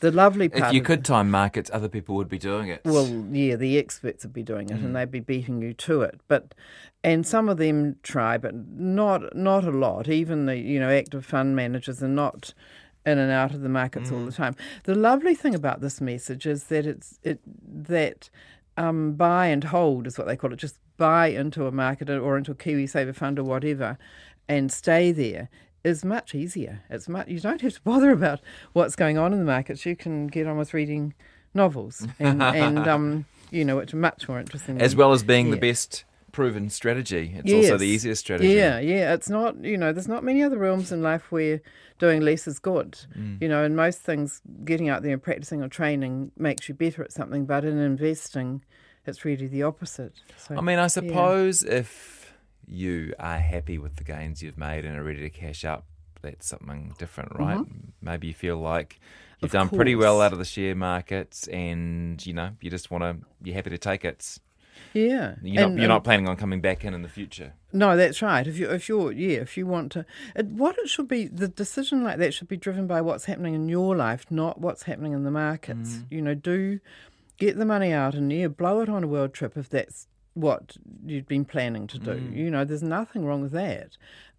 the 0.00 0.10
lovely 0.10 0.48
part. 0.48 0.64
If 0.64 0.74
you 0.74 0.82
could 0.82 1.04
time 1.04 1.30
markets, 1.30 1.70
other 1.72 1.88
people 1.88 2.16
would 2.16 2.28
be 2.28 2.38
doing 2.38 2.66
it. 2.68 2.80
Well, 2.84 3.06
yeah, 3.30 3.54
the 3.54 3.78
experts 3.78 4.24
would 4.24 4.32
be 4.32 4.42
doing 4.42 4.68
it, 4.68 4.78
mm. 4.78 4.84
and 4.84 4.96
they'd 4.96 5.12
be 5.12 5.20
beating 5.20 5.62
you 5.62 5.74
to 5.74 6.02
it. 6.02 6.20
But 6.26 6.54
and 7.04 7.24
some 7.24 7.48
of 7.48 7.58
them 7.58 7.96
try, 8.02 8.36
but 8.36 8.52
not 8.52 9.36
not 9.36 9.62
a 9.62 9.70
lot. 9.70 10.08
Even 10.08 10.46
the 10.46 10.56
you 10.56 10.80
know 10.80 10.90
active 10.90 11.24
fund 11.24 11.54
managers 11.54 12.02
are 12.02 12.08
not 12.08 12.52
in 13.04 13.18
and 13.18 13.32
out 13.32 13.52
of 13.52 13.62
the 13.62 13.68
markets 13.68 14.10
mm. 14.10 14.18
all 14.18 14.24
the 14.24 14.32
time. 14.32 14.54
The 14.84 14.94
lovely 14.94 15.34
thing 15.34 15.54
about 15.54 15.80
this 15.80 16.00
message 16.00 16.46
is 16.46 16.64
that 16.64 16.86
it's 16.86 17.18
it 17.22 17.40
that 17.46 18.30
um, 18.76 19.12
buy 19.12 19.46
and 19.46 19.64
hold 19.64 20.06
is 20.06 20.18
what 20.18 20.26
they 20.26 20.36
call 20.36 20.52
it. 20.52 20.56
Just 20.56 20.78
buy 20.96 21.28
into 21.28 21.66
a 21.66 21.72
market 21.72 22.08
or 22.08 22.36
into 22.36 22.52
a 22.52 22.54
KiwiSaver 22.54 23.14
fund 23.14 23.38
or 23.38 23.44
whatever, 23.44 23.98
and 24.48 24.72
stay 24.72 25.12
there 25.12 25.48
is 25.84 26.04
much 26.04 26.34
easier. 26.34 26.82
It's 26.88 27.08
much 27.08 27.28
you 27.28 27.40
don't 27.40 27.60
have 27.60 27.74
to 27.74 27.82
bother 27.82 28.10
about 28.10 28.40
what's 28.72 28.96
going 28.96 29.18
on 29.18 29.32
in 29.32 29.38
the 29.38 29.44
markets. 29.44 29.84
You 29.84 29.96
can 29.96 30.28
get 30.28 30.46
on 30.46 30.56
with 30.56 30.74
reading 30.74 31.14
novels 31.54 32.06
and, 32.18 32.42
and 32.42 32.78
um, 32.88 33.26
you 33.50 33.64
know, 33.64 33.78
it's 33.78 33.92
much 33.92 34.28
more 34.28 34.40
interesting. 34.40 34.80
As 34.80 34.96
well 34.96 35.12
as 35.12 35.22
being 35.22 35.48
yeah. 35.48 35.54
the 35.54 35.60
best 35.60 36.04
proven 36.32 36.70
strategy. 36.70 37.34
It's 37.36 37.50
yes. 37.50 37.64
also 37.66 37.78
the 37.78 37.86
easiest 37.86 38.20
strategy. 38.20 38.54
Yeah, 38.54 38.80
yeah. 38.80 39.14
It's 39.14 39.28
not, 39.28 39.62
you 39.62 39.76
know, 39.76 39.92
there's 39.92 40.08
not 40.08 40.24
many 40.24 40.42
other 40.42 40.58
realms 40.58 40.90
in 40.90 41.02
life 41.02 41.30
where 41.30 41.60
doing 41.98 42.22
less 42.22 42.48
is 42.48 42.58
good. 42.58 42.98
Mm. 43.16 43.40
You 43.40 43.48
know, 43.48 43.62
in 43.62 43.76
most 43.76 44.00
things, 44.00 44.40
getting 44.64 44.88
out 44.88 45.02
there 45.02 45.12
and 45.12 45.22
practicing 45.22 45.62
or 45.62 45.68
training 45.68 46.32
makes 46.36 46.68
you 46.68 46.74
better 46.74 47.04
at 47.04 47.12
something, 47.12 47.44
but 47.44 47.64
in 47.64 47.78
investing, 47.78 48.64
it's 49.06 49.24
really 49.24 49.46
the 49.46 49.62
opposite. 49.62 50.20
So, 50.38 50.56
I 50.56 50.60
mean, 50.62 50.78
I 50.78 50.86
suppose 50.86 51.62
yeah. 51.62 51.74
if 51.74 52.34
you 52.66 53.14
are 53.18 53.38
happy 53.38 53.78
with 53.78 53.96
the 53.96 54.04
gains 54.04 54.42
you've 54.42 54.58
made 54.58 54.84
and 54.84 54.96
are 54.96 55.04
ready 55.04 55.20
to 55.20 55.30
cash 55.30 55.64
up, 55.64 55.84
that's 56.22 56.46
something 56.46 56.94
different, 56.98 57.36
right? 57.38 57.58
Mm-hmm. 57.58 57.88
Maybe 58.00 58.28
you 58.28 58.34
feel 58.34 58.56
like 58.56 59.00
you've 59.40 59.50
of 59.50 59.52
done 59.52 59.68
course. 59.68 59.76
pretty 59.76 59.96
well 59.96 60.22
out 60.22 60.32
of 60.32 60.38
the 60.38 60.44
share 60.44 60.74
markets 60.74 61.48
and, 61.48 62.24
you 62.24 62.32
know, 62.32 62.50
you 62.60 62.70
just 62.70 62.90
want 62.90 63.02
to, 63.02 63.26
you're 63.42 63.56
happy 63.56 63.70
to 63.70 63.78
take 63.78 64.04
it 64.04 64.38
yeah, 64.92 65.34
you're, 65.42 65.64
and, 65.64 65.74
not, 65.74 65.80
you're 65.80 65.88
not 65.88 66.04
planning 66.04 66.28
on 66.28 66.36
coming 66.36 66.60
back 66.60 66.84
in 66.84 66.94
in 66.94 67.02
the 67.02 67.08
future. 67.08 67.54
No, 67.72 67.96
that's 67.96 68.20
right. 68.22 68.46
If 68.46 68.58
you 68.58 68.70
if 68.70 68.88
you're 68.88 69.12
yeah, 69.12 69.38
if 69.38 69.56
you 69.56 69.66
want 69.66 69.92
to, 69.92 70.04
it, 70.36 70.46
what 70.46 70.76
it 70.78 70.88
should 70.88 71.08
be, 71.08 71.26
the 71.26 71.48
decision 71.48 72.04
like 72.04 72.18
that 72.18 72.34
should 72.34 72.48
be 72.48 72.56
driven 72.56 72.86
by 72.86 73.00
what's 73.00 73.24
happening 73.24 73.54
in 73.54 73.68
your 73.68 73.96
life, 73.96 74.26
not 74.30 74.60
what's 74.60 74.84
happening 74.84 75.12
in 75.12 75.24
the 75.24 75.30
markets. 75.30 75.94
Mm. 75.94 76.06
You 76.10 76.22
know, 76.22 76.34
do 76.34 76.80
get 77.38 77.56
the 77.56 77.64
money 77.64 77.92
out 77.92 78.14
and 78.14 78.32
yeah, 78.32 78.48
blow 78.48 78.80
it 78.80 78.88
on 78.88 79.04
a 79.04 79.06
world 79.06 79.34
trip 79.34 79.56
if 79.56 79.68
that's 79.68 80.06
what 80.34 80.76
you've 81.04 81.28
been 81.28 81.44
planning 81.44 81.86
to 81.88 81.98
do. 81.98 82.12
Mm. 82.12 82.36
You 82.36 82.50
know, 82.50 82.64
there's 82.64 82.82
nothing 82.82 83.24
wrong 83.24 83.42
with 83.42 83.52
that. 83.52 83.96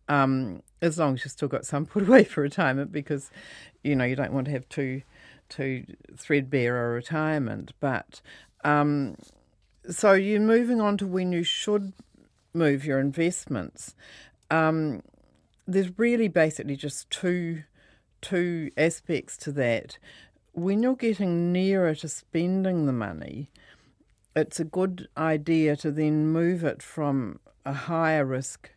Um, 0.09 0.63
as 0.81 0.97
long 0.97 1.13
as 1.15 1.23
you've 1.23 1.31
still 1.31 1.47
got 1.47 1.65
some 1.65 1.85
put 1.87 2.07
away 2.07 2.23
for 2.23 2.41
retirement, 2.41 2.91
because 2.91 3.31
you 3.83 3.95
know 3.95 4.05
you 4.05 4.15
don't 4.15 4.33
want 4.33 4.45
to 4.45 4.51
have 4.51 4.67
too 4.69 5.01
too 5.49 5.85
threadbare 6.17 6.91
a 6.91 6.93
retirement. 6.93 7.73
But 7.79 8.21
um, 8.63 9.15
so 9.89 10.13
you're 10.13 10.39
moving 10.39 10.81
on 10.81 10.97
to 10.97 11.07
when 11.07 11.31
you 11.31 11.43
should 11.43 11.93
move 12.53 12.85
your 12.85 12.99
investments. 12.99 13.95
Um, 14.49 15.01
there's 15.67 15.97
really 15.97 16.27
basically 16.27 16.75
just 16.75 17.09
two 17.09 17.63
two 18.21 18.71
aspects 18.77 19.35
to 19.35 19.51
that. 19.51 19.97
When 20.53 20.81
you're 20.81 20.95
getting 20.95 21.51
nearer 21.51 21.93
to 21.95 22.07
spending 22.07 22.85
the 22.85 22.93
money, 22.93 23.49
it's 24.35 24.59
a 24.59 24.65
good 24.65 25.09
idea 25.17 25.75
to 25.77 25.91
then 25.91 26.27
move 26.27 26.63
it 26.63 26.81
from 26.81 27.39
a 27.65 27.73
higher 27.73 28.25
risk. 28.25 28.71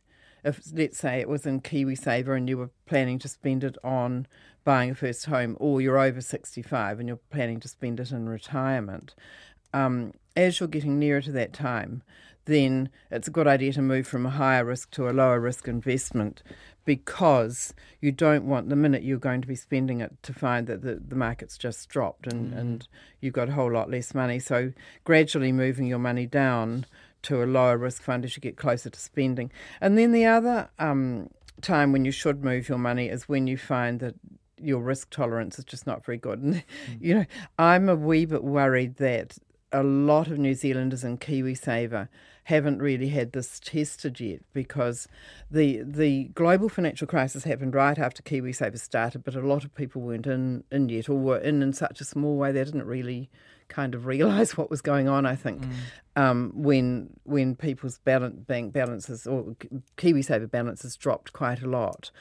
If 0.45 0.61
let's 0.73 0.99
say 0.99 1.21
it 1.21 1.29
was 1.29 1.47
in 1.47 1.61
KiwiSaver 1.61 2.37
and 2.37 2.49
you 2.49 2.59
were 2.59 2.71
planning 2.87 3.19
to 3.21 3.29
spend 3.29 3.63
it 3.65 3.77
on 3.85 4.27
buying 4.65 4.91
a 4.91 4.95
first 4.95 5.27
home, 5.27 5.57
or 5.61 5.81
you're 5.81 5.99
over 5.99 6.21
65 6.21 6.99
and 6.99 7.09
you're 7.09 7.21
planning 7.31 7.61
to 7.61 7.69
spend 7.69 8.01
it 8.01 8.11
in 8.11 8.29
retirement, 8.29 9.15
um, 9.77 10.13
as 10.35 10.59
you're 10.59 10.69
getting 10.69 10.99
nearer 10.99 11.21
to 11.21 11.33
that 11.33 11.53
time, 11.53 12.03
then 12.47 12.89
it's 13.11 13.29
a 13.29 13.31
good 13.31 13.47
idea 13.47 13.73
to 13.73 13.83
move 13.83 14.07
from 14.07 14.25
a 14.25 14.31
higher 14.31 14.65
risk 14.65 14.91
to 14.93 15.09
a 15.09 15.13
lower 15.13 15.41
risk 15.41 15.69
investment 15.69 16.43
because 16.85 17.75
you 18.01 18.13
don't 18.13 18.47
want 18.47 18.69
the 18.69 18.77
minute 18.77 19.03
you're 19.03 19.19
going 19.19 19.43
to 19.43 19.49
be 19.49 19.57
spending 19.57 20.01
it 20.01 20.13
to 20.23 20.33
find 20.33 20.69
that 20.69 20.83
the, 20.83 21.03
the 21.07 21.17
market's 21.17 21.59
just 21.59 21.89
dropped 21.89 22.33
and, 22.33 22.53
mm. 22.53 22.59
and 22.59 22.89
you've 23.21 23.35
got 23.35 23.49
a 23.49 23.53
whole 23.53 23.71
lot 23.71 23.91
less 23.91 24.15
money. 24.15 24.39
So 24.39 24.73
gradually 25.05 25.51
moving 25.53 25.87
your 25.87 25.99
money 25.99 26.27
down 26.27 26.87
to 27.23 27.43
a 27.43 27.47
lower 27.47 27.77
risk 27.77 28.03
fund 28.03 28.25
as 28.25 28.37
you 28.37 28.41
get 28.41 28.57
closer 28.57 28.89
to 28.89 28.99
spending. 28.99 29.51
And 29.81 29.99
then 29.99 30.13
the 30.13 30.27
other 30.27 30.71
um, 30.79 31.29
time 31.61 31.91
when 31.91 32.05
you 32.05 32.13
should 32.13 32.45
move 32.45 32.69
your 32.69 32.79
money 32.79 33.09
is 33.09 33.29
when 33.29 33.49
you 33.49 33.57
find 33.57 33.99
that 33.99 34.15
your 34.59 34.81
risk 34.81 35.11
tolerance 35.11 35.59
is 35.59 35.65
just 35.65 35.87
not 35.87 36.05
very 36.05 36.19
good. 36.19 36.41
And, 36.41 36.55
mm. 36.55 36.63
you 37.01 37.15
know, 37.17 37.25
I'm 37.59 37.89
a 37.89 37.97
wee 37.97 38.25
bit 38.25 38.45
worried 38.45 38.97
that 38.97 39.37
a 39.73 39.83
lot 39.83 40.29
of 40.29 40.39
New 40.39 40.55
Zealanders 40.55 41.05
in 41.05 41.19
KiwiSaver 41.19 42.09
haven't 42.45 42.81
really 42.81 43.09
had 43.09 43.33
this 43.33 43.59
tested 43.59 44.21
yet 44.21 44.41
because 44.53 45.09
the 45.51 45.83
the 45.83 46.25
global 46.35 46.69
financial 46.69 47.07
crisis 47.07 47.43
happened 47.43 47.75
right 47.75 47.99
after 47.99 48.23
KiwiSaver 48.23 48.79
started, 48.79 49.25
but 49.25 49.35
a 49.35 49.41
lot 49.41 49.65
of 49.65 49.75
people 49.75 50.03
weren't 50.03 50.29
in, 50.29 50.63
in 50.71 50.89
yet 50.89 51.09
or 51.09 51.19
were 51.19 51.39
in 51.39 51.63
in 51.63 51.73
such 51.73 52.01
a 52.01 52.05
small 52.05 52.37
way 52.37 52.53
they 52.53 52.63
didn't 52.63 52.87
really 52.87 53.29
kind 53.69 53.97
of 53.97 54.07
realise 54.07 54.57
what 54.57 54.71
was 54.71 54.81
going 54.81 55.09
on. 55.09 55.27
I 55.27 55.35
think 55.35 55.63
mm. 55.63 55.73
um, 56.15 56.53
when 56.55 57.11
when 57.25 57.57
people's 57.57 57.99
balance, 57.99 58.39
bank 58.47 58.73
balances 58.73 59.27
or 59.27 59.57
KiwiSaver 59.97 60.51
balances 60.51 60.97
dropped 60.97 61.33
quite 61.33 61.63
a 61.63 61.69
lot. 61.69 62.13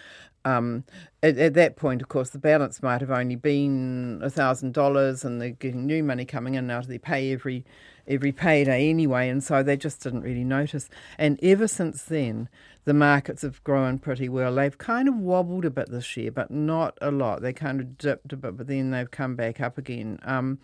Um, 0.45 0.83
at, 1.23 1.37
at, 1.39 1.55
that 1.55 1.75
point, 1.75 2.03
of 2.03 2.07
course, 2.07 2.29
the 2.29 2.37
balance 2.37 2.83
might 2.83 3.01
have 3.01 3.09
only 3.09 3.35
been 3.35 4.21
thousand 4.29 4.73
dollars, 4.73 5.25
and 5.25 5.41
they're 5.41 5.49
getting 5.49 5.85
new 5.87 6.03
money 6.03 6.23
coming 6.23 6.53
in 6.53 6.67
now. 6.67 6.81
They 6.81 6.99
pay 6.99 7.33
every 7.33 7.65
every 8.07 8.31
payday 8.31 8.89
anyway, 8.89 9.27
and 9.27 9.43
so 9.43 9.63
they 9.63 9.75
just 9.75 10.03
didn't 10.03 10.21
really 10.21 10.43
notice. 10.43 10.87
And 11.17 11.39
ever 11.43 11.67
since 11.67 12.03
then, 12.03 12.47
the 12.83 12.93
markets 12.93 13.41
have 13.41 13.63
grown 13.63 13.97
pretty 13.97 14.29
well. 14.29 14.53
They've 14.53 14.77
kind 14.77 15.07
of 15.07 15.15
wobbled 15.15 15.65
a 15.65 15.71
bit 15.71 15.89
this 15.89 16.15
year, 16.15 16.31
but 16.31 16.51
not 16.51 16.97
a 17.01 17.09
lot. 17.09 17.41
They 17.41 17.51
kind 17.51 17.81
of 17.81 17.97
dipped 17.97 18.31
a 18.31 18.37
bit, 18.37 18.55
but 18.57 18.67
then 18.67 18.91
they've 18.91 19.09
come 19.09 19.35
back 19.35 19.59
up 19.59 19.79
again. 19.79 20.19
Um, 20.23 20.59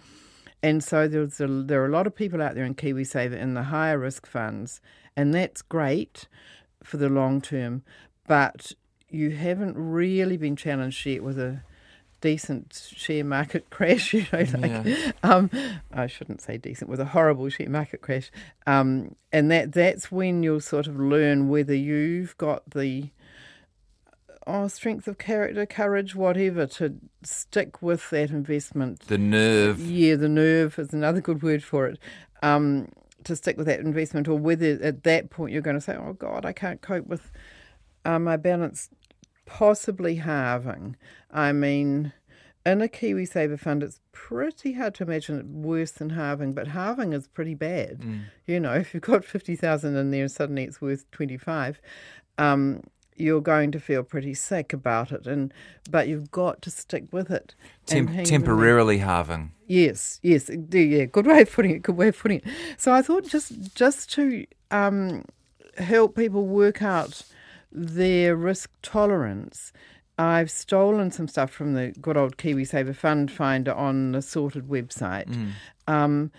and 0.63 0.83
so 0.83 1.07
there's 1.07 1.41
a, 1.41 1.47
there 1.47 1.81
are 1.81 1.87
a 1.87 1.91
lot 1.91 2.05
of 2.05 2.15
people 2.15 2.41
out 2.41 2.53
there 2.53 2.65
in 2.65 2.75
KiwiSaver 2.75 3.35
in 3.35 3.55
the 3.55 3.63
higher 3.63 3.97
risk 3.97 4.27
funds, 4.27 4.79
and 5.15 5.33
that's 5.33 5.63
great 5.63 6.27
for 6.83 6.97
the 6.97 7.09
long 7.09 7.41
term. 7.41 7.81
But 8.27 8.73
you 9.13 9.31
haven't 9.31 9.75
really 9.77 10.37
been 10.37 10.55
challenged 10.55 11.05
yet 11.05 11.23
with 11.23 11.39
a 11.39 11.63
decent 12.21 12.91
share 12.95 13.25
market 13.25 13.69
crash, 13.69 14.13
you 14.13 14.25
know, 14.31 14.39
like 14.39 14.85
yeah. 14.85 15.11
um, 15.23 15.49
I 15.91 16.07
shouldn't 16.07 16.41
say 16.41 16.57
decent, 16.57 16.89
with 16.89 16.99
a 16.99 17.05
horrible 17.05 17.49
share 17.49 17.69
market 17.69 18.01
crash, 18.01 18.31
um, 18.65 19.15
and 19.31 19.51
that 19.51 19.73
that's 19.73 20.11
when 20.11 20.43
you'll 20.43 20.61
sort 20.61 20.87
of 20.87 20.99
learn 20.99 21.49
whether 21.49 21.75
you've 21.75 22.37
got 22.37 22.69
the 22.69 23.09
oh, 24.47 24.67
strength 24.67 25.07
of 25.07 25.17
character, 25.17 25.65
courage, 25.65 26.15
whatever, 26.15 26.65
to 26.65 26.95
stick 27.23 27.81
with 27.81 28.09
that 28.11 28.29
investment. 28.29 29.01
The 29.07 29.17
nerve. 29.17 29.79
Yeah, 29.81 30.15
the 30.15 30.29
nerve 30.29 30.79
is 30.79 30.93
another 30.93 31.21
good 31.21 31.43
word 31.43 31.63
for 31.63 31.87
it. 31.87 31.99
Um, 32.43 32.89
to 33.23 33.35
stick 33.35 33.57
with 33.57 33.67
that 33.67 33.79
investment, 33.79 34.27
or 34.27 34.35
whether 34.35 34.79
at 34.81 35.03
that 35.03 35.29
point 35.29 35.53
you're 35.53 35.61
going 35.61 35.75
to 35.77 35.81
say, 35.81 35.95
"Oh 35.95 36.13
God, 36.13 36.45
I 36.45 36.53
can't 36.53 36.81
cope 36.81 37.07
with 37.07 37.31
uh, 38.05 38.19
my 38.19 38.37
balance 38.37 38.89
possibly 39.57 40.15
halving. 40.15 40.95
I 41.29 41.51
mean, 41.51 42.13
in 42.65 42.81
a 42.81 42.87
KiwiSaver 42.87 43.59
fund, 43.59 43.83
it's 43.83 43.99
pretty 44.13 44.73
hard 44.73 44.95
to 44.95 45.03
imagine 45.03 45.39
it 45.39 45.45
worse 45.45 45.91
than 45.91 46.11
halving, 46.11 46.53
but 46.53 46.69
halving 46.69 47.11
is 47.11 47.27
pretty 47.27 47.53
bad. 47.53 47.99
Mm. 47.99 48.21
You 48.47 48.61
know, 48.61 48.73
if 48.73 48.93
you've 48.93 49.03
got 49.03 49.25
50,000 49.25 49.95
in 49.97 50.11
there 50.11 50.21
and 50.21 50.31
suddenly 50.31 50.63
it's 50.63 50.81
worth 50.81 51.09
25, 51.11 51.81
um, 52.37 52.81
you're 53.17 53.41
going 53.41 53.73
to 53.73 53.79
feel 53.79 54.03
pretty 54.03 54.33
sick 54.33 54.71
about 54.71 55.11
it. 55.11 55.27
And 55.27 55.53
But 55.89 56.07
you've 56.07 56.31
got 56.31 56.61
to 56.61 56.71
stick 56.71 57.11
with 57.11 57.29
it. 57.29 57.53
Tem- 57.85 58.23
temporarily 58.23 58.99
halving. 58.99 59.51
Yes, 59.67 60.21
yes. 60.23 60.49
Yeah, 60.71 61.05
good 61.05 61.27
way 61.27 61.41
of 61.41 61.51
putting 61.51 61.71
it, 61.71 61.83
good 61.83 61.97
way 61.97 62.07
of 62.07 62.17
putting 62.17 62.37
it. 62.37 62.45
So 62.77 62.93
I 62.93 63.01
thought 63.01 63.27
just, 63.27 63.75
just 63.75 64.09
to 64.13 64.45
um, 64.71 65.25
help 65.77 66.15
people 66.15 66.45
work 66.45 66.81
out– 66.81 67.23
their 67.71 68.35
risk 68.35 68.71
tolerance. 68.81 69.71
I've 70.17 70.51
stolen 70.51 71.11
some 71.11 71.27
stuff 71.27 71.51
from 71.51 71.73
the 71.73 71.93
good 71.99 72.17
old 72.17 72.37
KiwiSaver 72.37 72.95
Fund 72.95 73.31
Finder 73.31 73.73
on 73.73 74.11
the 74.11 74.21
sorted 74.21 74.67
website. 74.67 75.27
Mm. 75.27 75.51
Um, 75.87 76.31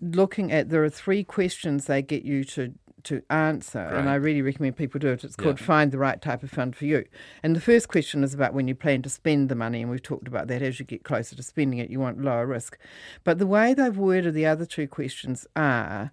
looking 0.00 0.52
at 0.52 0.70
there 0.70 0.84
are 0.84 0.90
three 0.90 1.24
questions 1.24 1.86
they 1.86 2.02
get 2.02 2.24
you 2.24 2.44
to 2.44 2.74
to 3.04 3.22
answer, 3.30 3.86
Great. 3.88 3.98
and 3.98 4.10
I 4.10 4.16
really 4.16 4.42
recommend 4.42 4.76
people 4.76 4.98
do 4.98 5.08
it. 5.08 5.24
It's 5.24 5.34
called 5.34 5.58
yeah. 5.58 5.66
Find 5.66 5.90
the 5.90 5.96
Right 5.96 6.20
Type 6.20 6.42
of 6.42 6.50
Fund 6.50 6.76
for 6.76 6.84
You. 6.84 7.06
And 7.42 7.56
the 7.56 7.60
first 7.60 7.88
question 7.88 8.22
is 8.22 8.34
about 8.34 8.52
when 8.52 8.68
you 8.68 8.74
plan 8.74 9.00
to 9.02 9.08
spend 9.08 9.48
the 9.48 9.54
money, 9.54 9.80
and 9.80 9.90
we've 9.90 10.02
talked 10.02 10.28
about 10.28 10.48
that. 10.48 10.60
As 10.60 10.78
you 10.78 10.84
get 10.84 11.02
closer 11.02 11.34
to 11.34 11.42
spending 11.42 11.78
it, 11.78 11.88
you 11.88 11.98
want 11.98 12.20
lower 12.20 12.46
risk. 12.46 12.78
But 13.24 13.38
the 13.38 13.46
way 13.46 13.72
they've 13.72 13.96
worded 13.96 14.34
the 14.34 14.44
other 14.44 14.66
two 14.66 14.86
questions 14.86 15.46
are 15.56 16.12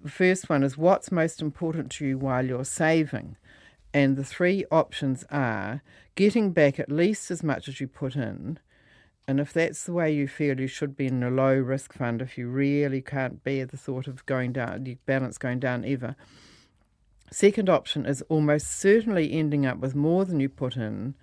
the 0.00 0.10
first 0.10 0.48
one 0.48 0.62
is 0.62 0.78
what's 0.78 1.10
most 1.12 1.42
important 1.42 1.90
to 1.92 2.06
you 2.06 2.18
while 2.18 2.46
you're 2.46 2.64
saving? 2.64 3.36
And 3.96 4.18
the 4.18 4.24
three 4.24 4.62
options 4.70 5.24
are 5.30 5.80
getting 6.16 6.52
back 6.52 6.78
at 6.78 6.92
least 6.92 7.30
as 7.30 7.42
much 7.42 7.66
as 7.66 7.80
you 7.80 7.88
put 7.88 8.14
in. 8.14 8.58
And 9.26 9.40
if 9.40 9.54
that's 9.54 9.84
the 9.84 9.94
way 9.94 10.12
you 10.12 10.28
feel, 10.28 10.60
you 10.60 10.66
should 10.66 10.98
be 10.98 11.06
in 11.06 11.22
a 11.22 11.30
low 11.30 11.54
risk 11.54 11.94
fund 11.94 12.20
if 12.20 12.36
you 12.36 12.46
really 12.46 13.00
can't 13.00 13.42
bear 13.42 13.64
the 13.64 13.78
thought 13.78 14.06
of 14.06 14.26
going 14.26 14.52
down, 14.52 14.84
your 14.84 14.96
balance 15.06 15.38
going 15.38 15.60
down 15.60 15.82
ever. 15.86 16.14
Second 17.30 17.70
option 17.70 18.04
is 18.04 18.20
almost 18.28 18.70
certainly 18.70 19.32
ending 19.32 19.64
up 19.64 19.78
with 19.78 19.94
more 19.94 20.26
than 20.26 20.40
you 20.40 20.50
put 20.50 20.76
in, 20.76 21.14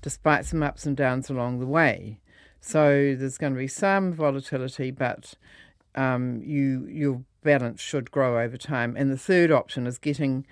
despite 0.00 0.46
some 0.46 0.62
ups 0.62 0.86
and 0.86 0.96
downs 0.96 1.30
along 1.30 1.58
the 1.58 1.66
way. 1.66 2.20
So 2.60 3.16
there's 3.18 3.38
going 3.38 3.54
to 3.54 3.58
be 3.58 3.66
some 3.66 4.12
volatility, 4.12 4.92
but 4.92 5.34
um, 5.96 6.42
you 6.44 6.86
your 6.86 7.24
balance 7.42 7.80
should 7.80 8.12
grow 8.12 8.40
over 8.40 8.56
time. 8.56 8.94
And 8.96 9.10
the 9.10 9.18
third 9.18 9.50
option 9.50 9.88
is 9.88 9.98
getting 9.98 10.46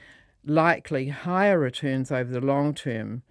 likely 0.44 1.08
higher 1.08 1.58
returns 1.58 2.10
over 2.10 2.30
the 2.30 2.40
long 2.40 2.74
term, 2.74 3.22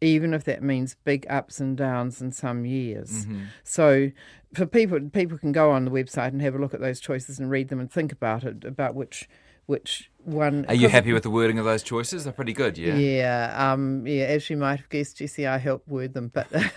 even 0.00 0.32
if 0.34 0.44
that 0.44 0.62
means 0.62 0.96
big 1.04 1.26
ups 1.28 1.60
and 1.60 1.76
downs 1.76 2.20
in 2.20 2.32
some 2.32 2.64
years. 2.64 3.26
Mm-hmm. 3.26 3.44
So 3.64 4.10
for 4.54 4.66
people, 4.66 5.00
people 5.10 5.38
can 5.38 5.52
go 5.52 5.70
on 5.70 5.84
the 5.84 5.90
website 5.90 6.28
and 6.28 6.42
have 6.42 6.54
a 6.54 6.58
look 6.58 6.74
at 6.74 6.80
those 6.80 7.00
choices 7.00 7.38
and 7.38 7.50
read 7.50 7.68
them 7.68 7.80
and 7.80 7.90
think 7.90 8.12
about 8.12 8.44
it, 8.44 8.64
about 8.64 8.94
which 8.94 9.28
which 9.70 10.10
one. 10.24 10.66
Are 10.66 10.74
you 10.74 10.88
happy 10.88 11.12
with 11.12 11.22
the 11.22 11.30
wording 11.30 11.58
of 11.60 11.64
those 11.64 11.84
choices? 11.84 12.24
They're 12.24 12.32
pretty 12.32 12.52
good, 12.52 12.76
yeah. 12.76 12.96
Yeah, 12.96 13.72
um, 13.72 14.04
yeah. 14.04 14.24
As 14.24 14.50
you 14.50 14.56
might 14.56 14.80
have 14.80 14.88
guessed, 14.88 15.18
Jesse, 15.18 15.46
I 15.46 15.58
helped 15.58 15.86
word 15.86 16.12
them, 16.12 16.32
but 16.34 16.48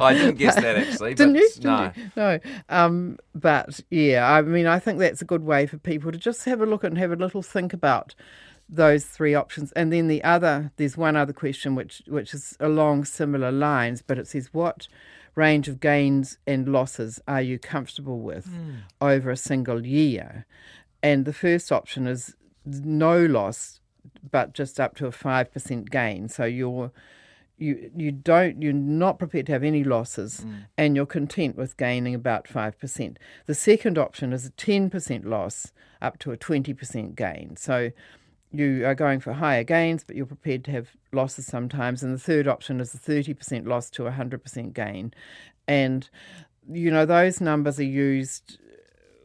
I 0.00 0.14
didn't 0.14 0.36
guess 0.38 0.54
that 0.54 0.76
actually. 0.76 1.14
Didn't 1.14 1.34
you? 1.34 1.50
Didn't 1.54 1.64
no, 1.64 1.92
you? 1.96 2.10
no. 2.16 2.38
Um, 2.68 3.18
but 3.34 3.80
yeah, 3.90 4.32
I 4.32 4.42
mean, 4.42 4.66
I 4.66 4.78
think 4.78 5.00
that's 5.00 5.22
a 5.22 5.24
good 5.24 5.42
way 5.42 5.66
for 5.66 5.76
people 5.76 6.12
to 6.12 6.18
just 6.18 6.44
have 6.44 6.60
a 6.60 6.66
look 6.66 6.84
and 6.84 6.96
have 6.98 7.10
a 7.10 7.16
little 7.16 7.42
think 7.42 7.72
about 7.72 8.14
those 8.72 9.04
three 9.04 9.34
options. 9.34 9.70
And 9.72 9.92
then 9.92 10.08
the 10.08 10.24
other, 10.24 10.72
there's 10.76 10.96
one 10.96 11.14
other 11.14 11.34
question 11.34 11.74
which 11.74 12.02
which 12.08 12.32
is 12.32 12.56
along 12.58 13.04
similar 13.04 13.52
lines, 13.52 14.02
but 14.02 14.18
it 14.18 14.26
says 14.26 14.52
what 14.52 14.88
range 15.34 15.68
of 15.68 15.80
gains 15.80 16.38
and 16.46 16.68
losses 16.68 17.20
are 17.28 17.42
you 17.42 17.58
comfortable 17.58 18.20
with 18.20 18.48
mm. 18.48 18.78
over 19.00 19.30
a 19.30 19.36
single 19.36 19.86
year? 19.86 20.46
And 21.02 21.24
the 21.24 21.32
first 21.32 21.70
option 21.70 22.06
is 22.06 22.34
no 22.64 23.24
loss, 23.24 23.80
but 24.30 24.54
just 24.54 24.80
up 24.80 24.96
to 24.96 25.06
a 25.06 25.12
five 25.12 25.52
percent 25.52 25.90
gain. 25.90 26.28
So 26.28 26.44
you're 26.44 26.92
you 27.58 27.90
you 27.94 28.10
don't 28.10 28.62
you're 28.62 28.72
not 28.72 29.18
prepared 29.18 29.46
to 29.46 29.52
have 29.52 29.62
any 29.62 29.84
losses 29.84 30.40
mm. 30.40 30.64
and 30.78 30.96
you're 30.96 31.04
content 31.04 31.56
with 31.56 31.76
gaining 31.76 32.14
about 32.14 32.48
5%. 32.48 33.16
The 33.46 33.54
second 33.54 33.98
option 33.98 34.32
is 34.32 34.46
a 34.46 34.50
10% 34.52 35.26
loss 35.26 35.72
up 36.00 36.18
to 36.20 36.32
a 36.32 36.36
20% 36.36 37.14
gain. 37.14 37.56
So 37.56 37.92
you 38.52 38.86
are 38.86 38.94
going 38.94 39.20
for 39.20 39.32
higher 39.32 39.64
gains, 39.64 40.04
but 40.04 40.14
you're 40.14 40.26
prepared 40.26 40.64
to 40.64 40.70
have 40.72 40.90
losses 41.12 41.46
sometimes. 41.46 42.02
And 42.02 42.14
the 42.14 42.18
third 42.18 42.46
option 42.46 42.80
is 42.80 42.94
a 42.94 42.98
30% 42.98 43.66
loss 43.66 43.90
to 43.90 44.06
a 44.06 44.12
100% 44.12 44.74
gain. 44.74 45.14
And, 45.66 46.08
you 46.70 46.90
know, 46.90 47.06
those 47.06 47.40
numbers 47.40 47.80
are 47.80 47.84
used 47.84 48.58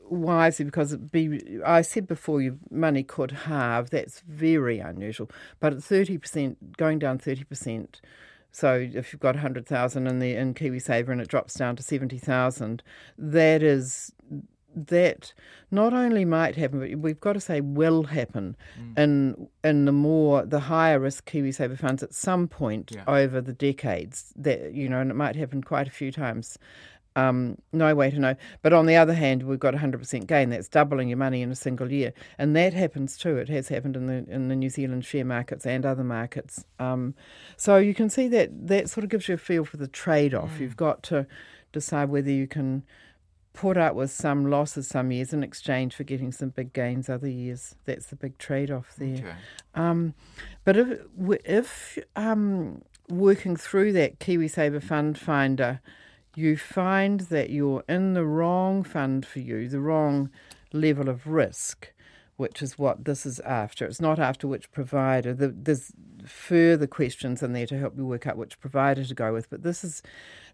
wisely 0.09 0.63
because 0.63 0.95
be, 0.95 1.59
I 1.65 1.81
said 1.81 2.07
before 2.07 2.41
your 2.41 2.55
money 2.71 3.03
could 3.03 3.31
halve. 3.31 3.89
That's 3.89 4.21
very 4.21 4.79
unusual. 4.79 5.29
But 5.59 5.73
at 5.73 5.79
30%, 5.79 6.55
going 6.77 6.99
down 6.99 7.19
30%, 7.19 7.99
so 8.51 8.87
if 8.91 9.11
you've 9.11 9.19
got 9.19 9.35
100,000 9.35 10.07
in 10.07 10.19
the 10.19 10.35
in 10.35 10.53
KiwiSaver 10.53 11.09
and 11.09 11.21
it 11.21 11.27
drops 11.27 11.53
down 11.53 11.75
to 11.75 11.83
70,000, 11.83 12.81
that 13.17 13.61
is 13.61 14.13
that 14.87 15.33
not 15.71 15.93
only 15.93 16.23
might 16.23 16.55
happen, 16.55 16.79
but 16.79 16.95
we've 16.99 17.19
got 17.19 17.33
to 17.33 17.39
say 17.41 17.59
will 17.61 18.03
happen 18.03 18.55
in 18.95 19.47
in 19.63 19.85
the 19.85 19.91
more 19.91 20.45
the 20.45 20.59
higher 20.61 20.99
risk 20.99 21.29
KiwiSaver 21.29 21.77
funds 21.77 22.03
at 22.03 22.13
some 22.13 22.47
point 22.47 22.91
Yeah. 22.93 23.03
over 23.07 23.41
the 23.41 23.53
decades. 23.53 24.33
That 24.35 24.73
you 24.73 24.87
know, 24.87 24.99
and 25.01 25.11
it 25.11 25.15
might 25.15 25.35
happen 25.35 25.63
quite 25.63 25.87
a 25.87 25.91
few 25.91 26.11
times. 26.11 26.57
Um, 27.15 27.57
no 27.73 27.95
way 27.95 28.11
to 28.11 28.19
know. 28.19 28.35
But 28.61 28.73
on 28.73 28.85
the 28.85 28.95
other 28.95 29.15
hand, 29.15 29.41
we've 29.41 29.57
got 29.59 29.73
100% 29.73 30.27
gain. 30.27 30.51
That's 30.51 30.67
doubling 30.69 31.07
your 31.09 31.17
money 31.17 31.41
in 31.41 31.49
a 31.49 31.55
single 31.55 31.91
year, 31.91 32.13
and 32.37 32.55
that 32.55 32.73
happens 32.73 33.17
too. 33.17 33.37
It 33.37 33.49
has 33.49 33.69
happened 33.69 33.95
in 33.95 34.05
the 34.05 34.23
in 34.29 34.49
the 34.49 34.55
New 34.55 34.69
Zealand 34.69 35.03
share 35.03 35.25
markets 35.25 35.65
and 35.65 35.83
other 35.83 36.03
markets. 36.03 36.63
Um, 36.77 37.15
so 37.55 37.77
you 37.77 37.95
can 37.95 38.11
see 38.11 38.27
that 38.27 38.67
that 38.67 38.89
sort 38.91 39.03
of 39.03 39.09
gives 39.09 39.27
you 39.27 39.33
a 39.33 39.37
feel 39.39 39.65
for 39.65 39.77
the 39.77 39.87
trade 39.87 40.35
off. 40.35 40.59
You've 40.59 40.77
got 40.77 41.01
to 41.03 41.25
decide 41.73 42.09
whether 42.09 42.29
you 42.31 42.45
can 42.47 42.83
put 43.57 43.75
up 43.75 43.95
with 43.95 44.11
some 44.11 44.51
losses 44.51 44.87
some 44.87 45.11
years 45.11 45.33
in 45.33 45.43
exchange 45.43 45.95
for 45.95 46.03
getting 46.03 46.31
some 46.31 46.49
big 46.49 46.73
gains 46.73 47.09
other 47.09 47.27
years. 47.27 47.75
That's 47.85 48.05
the 48.05 48.15
big 48.15 48.37
trade 48.37 48.69
off 48.69 48.93
there. 48.99 49.17
Okay. 49.17 49.33
Um, 49.73 50.13
but 50.63 50.77
if 50.77 50.99
if 51.43 51.97
um, 52.15 52.83
working 53.09 53.55
through 53.55 53.93
that 53.93 54.19
KiwiSaver 54.19 54.83
Fund 54.83 55.17
Finder, 55.17 55.81
you 56.35 56.55
find 56.55 57.21
that 57.21 57.49
you're 57.49 57.83
in 57.89 58.13
the 58.13 58.25
wrong 58.25 58.83
fund 58.83 59.25
for 59.25 59.39
you, 59.39 59.67
the 59.67 59.79
wrong 59.79 60.29
level 60.71 61.09
of 61.09 61.25
risk, 61.25 61.91
which 62.35 62.61
is 62.61 62.77
what 62.77 63.05
this 63.05 63.25
is 63.25 63.39
after. 63.39 63.87
It's 63.87 63.99
not 63.99 64.19
after 64.19 64.47
which 64.47 64.71
provider. 64.71 65.33
The, 65.33 65.47
there's 65.47 65.91
further 66.27 66.85
questions 66.85 67.41
in 67.41 67.53
there 67.53 67.65
to 67.65 67.79
help 67.79 67.97
you 67.97 68.05
work 68.05 68.27
out 68.27 68.37
which 68.37 68.59
provider 68.59 69.03
to 69.03 69.15
go 69.15 69.33
with, 69.33 69.49
but 69.49 69.63
this 69.63 69.83
is 69.83 70.03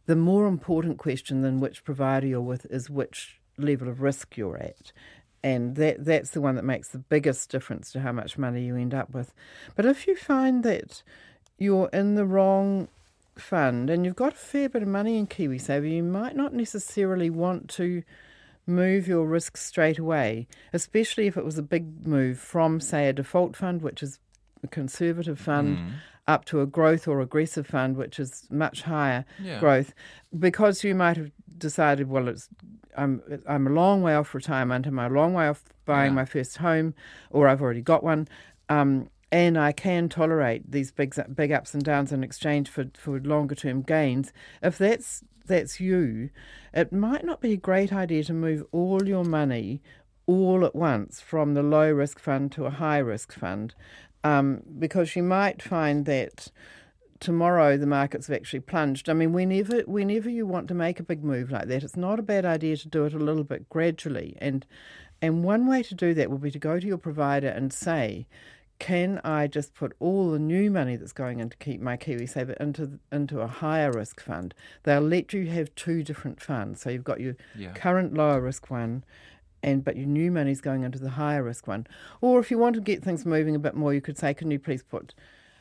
the 0.05 0.15
more 0.15 0.47
important 0.47 0.97
question 0.97 1.41
than 1.41 1.59
which 1.59 1.83
provider 1.83 2.27
you're 2.27 2.41
with 2.41 2.65
is 2.65 2.89
which 2.89 3.39
level 3.57 3.87
of 3.87 4.01
risk 4.01 4.35
you're 4.37 4.57
at. 4.57 4.91
And 5.43 5.75
that 5.75 6.05
that's 6.05 6.31
the 6.31 6.41
one 6.41 6.55
that 6.55 6.63
makes 6.63 6.89
the 6.89 6.99
biggest 6.99 7.49
difference 7.49 7.91
to 7.91 7.99
how 7.99 8.11
much 8.11 8.37
money 8.37 8.63
you 8.63 8.75
end 8.77 8.93
up 8.93 9.13
with. 9.13 9.33
But 9.75 9.85
if 9.85 10.07
you 10.07 10.15
find 10.15 10.63
that 10.63 11.03
you're 11.57 11.89
in 11.91 12.15
the 12.15 12.25
wrong 12.25 12.87
fund 13.37 13.89
and 13.89 14.05
you've 14.05 14.15
got 14.15 14.33
a 14.33 14.37
fair 14.37 14.69
bit 14.69 14.83
of 14.83 14.87
money 14.87 15.17
in 15.17 15.27
KiwiSaver, 15.27 15.89
you 15.89 16.03
might 16.03 16.35
not 16.35 16.53
necessarily 16.53 17.29
want 17.29 17.69
to 17.71 18.03
move 18.65 19.07
your 19.07 19.25
risk 19.25 19.57
straight 19.57 19.99
away, 19.99 20.47
especially 20.71 21.27
if 21.27 21.35
it 21.35 21.43
was 21.43 21.57
a 21.57 21.63
big 21.63 22.07
move 22.07 22.39
from, 22.39 22.79
say, 22.79 23.09
a 23.09 23.13
default 23.13 23.55
fund, 23.55 23.81
which 23.81 24.01
is 24.01 24.19
a 24.63 24.67
conservative 24.67 25.39
fund, 25.39 25.77
Mm. 25.77 25.91
Up 26.27 26.45
to 26.45 26.61
a 26.61 26.65
growth 26.65 27.07
or 27.07 27.19
aggressive 27.21 27.67
fund, 27.67 27.97
which 27.97 28.19
is 28.19 28.47
much 28.49 28.83
higher 28.83 29.25
Yeah. 29.41 29.59
growth, 29.59 29.93
because 30.37 30.83
you 30.83 30.95
might 30.95 31.17
have 31.17 31.31
decided, 31.57 32.09
well, 32.09 32.27
it's 32.27 32.49
I'm 32.95 33.21
I'm 33.47 33.65
a 33.67 33.71
long 33.71 34.01
way 34.03 34.13
off 34.15 34.33
retirement, 34.35 34.85
I'm 34.85 34.99
a 34.99 35.09
long 35.09 35.33
way 35.33 35.47
off 35.47 35.63
buying 35.85 36.11
Yeah. 36.11 36.15
my 36.15 36.25
first 36.25 36.57
home, 36.57 36.93
or 37.31 37.47
I've 37.47 37.61
already 37.61 37.81
got 37.81 38.03
one. 38.03 38.27
Um, 38.69 39.09
and 39.31 39.57
I 39.57 39.71
can 39.71 40.09
tolerate 40.09 40.71
these 40.71 40.91
big 40.91 41.15
big 41.35 41.51
ups 41.51 41.73
and 41.73 41.83
downs 41.83 42.11
in 42.11 42.23
exchange 42.23 42.69
for, 42.69 42.85
for 42.93 43.19
longer 43.19 43.55
term 43.55 43.81
gains. 43.81 44.31
If 44.61 44.77
that's 44.77 45.23
that's 45.45 45.79
you, 45.79 46.29
it 46.73 46.93
might 46.93 47.25
not 47.25 47.41
be 47.41 47.51
a 47.53 47.57
great 47.57 47.91
idea 47.91 48.23
to 48.25 48.33
move 48.33 48.63
all 48.71 49.05
your 49.07 49.25
money 49.25 49.81
all 50.25 50.63
at 50.63 50.73
once 50.75 51.19
from 51.19 51.53
the 51.53 51.63
low 51.63 51.91
risk 51.91 52.17
fund 52.19 52.51
to 52.53 52.65
a 52.65 52.69
high 52.69 52.99
risk 52.99 53.33
fund, 53.33 53.73
um, 54.23 54.61
because 54.79 55.15
you 55.15 55.23
might 55.23 55.61
find 55.61 56.05
that 56.05 56.47
tomorrow 57.19 57.77
the 57.77 57.87
markets 57.87 58.27
have 58.27 58.35
actually 58.35 58.59
plunged. 58.59 59.09
I 59.09 59.13
mean, 59.13 59.33
whenever 59.33 59.81
whenever 59.81 60.29
you 60.29 60.45
want 60.45 60.67
to 60.69 60.73
make 60.73 60.99
a 60.99 61.03
big 61.03 61.23
move 61.23 61.51
like 61.51 61.67
that, 61.67 61.83
it's 61.83 61.97
not 61.97 62.19
a 62.19 62.23
bad 62.23 62.45
idea 62.45 62.77
to 62.77 62.87
do 62.87 63.05
it 63.05 63.13
a 63.13 63.17
little 63.19 63.43
bit 63.43 63.69
gradually. 63.69 64.35
And 64.39 64.65
and 65.21 65.43
one 65.43 65.67
way 65.67 65.83
to 65.83 65.95
do 65.95 66.13
that 66.15 66.29
would 66.29 66.41
be 66.41 66.51
to 66.51 66.59
go 66.59 66.79
to 66.79 66.85
your 66.87 66.97
provider 66.97 67.47
and 67.47 67.71
say, 67.71 68.27
can 68.79 69.21
I 69.23 69.47
just 69.47 69.73
put 69.73 69.95
all 69.99 70.31
the 70.31 70.39
new 70.39 70.69
money 70.69 70.97
that's 70.97 71.13
going 71.13 71.39
in 71.39 71.49
to 71.49 71.55
keep 71.57 71.79
my 71.79 71.95
KiwiSaver 71.95 72.57
into 72.59 72.99
into 73.11 73.39
a 73.39 73.47
higher 73.47 73.91
risk 73.91 74.19
fund? 74.21 74.53
They'll 74.83 74.99
let 75.01 75.31
you 75.31 75.47
have 75.47 75.73
two 75.75 76.03
different 76.03 76.41
funds. 76.41 76.81
So 76.81 76.89
you've 76.89 77.03
got 77.05 77.21
your 77.21 77.35
Yeah. 77.57 77.71
current 77.73 78.13
lower 78.15 78.41
risk 78.41 78.69
one 78.69 79.03
and 79.63 79.83
but 79.83 79.95
your 79.97 80.07
new 80.07 80.29
money's 80.31 80.61
going 80.61 80.83
into 80.83 80.99
the 80.99 81.11
higher 81.11 81.41
risk 81.43 81.67
one. 81.67 81.87
Or 82.21 82.39
if 82.39 82.51
you 82.51 82.57
want 82.57 82.75
to 82.75 82.81
get 82.81 83.03
things 83.03 83.25
moving 83.25 83.55
a 83.55 83.59
bit 83.59 83.75
more, 83.75 83.93
you 83.93 84.01
could 84.01 84.17
say, 84.17 84.33
Can 84.33 84.51
you 84.51 84.59
please 84.59 84.83
put 84.83 85.13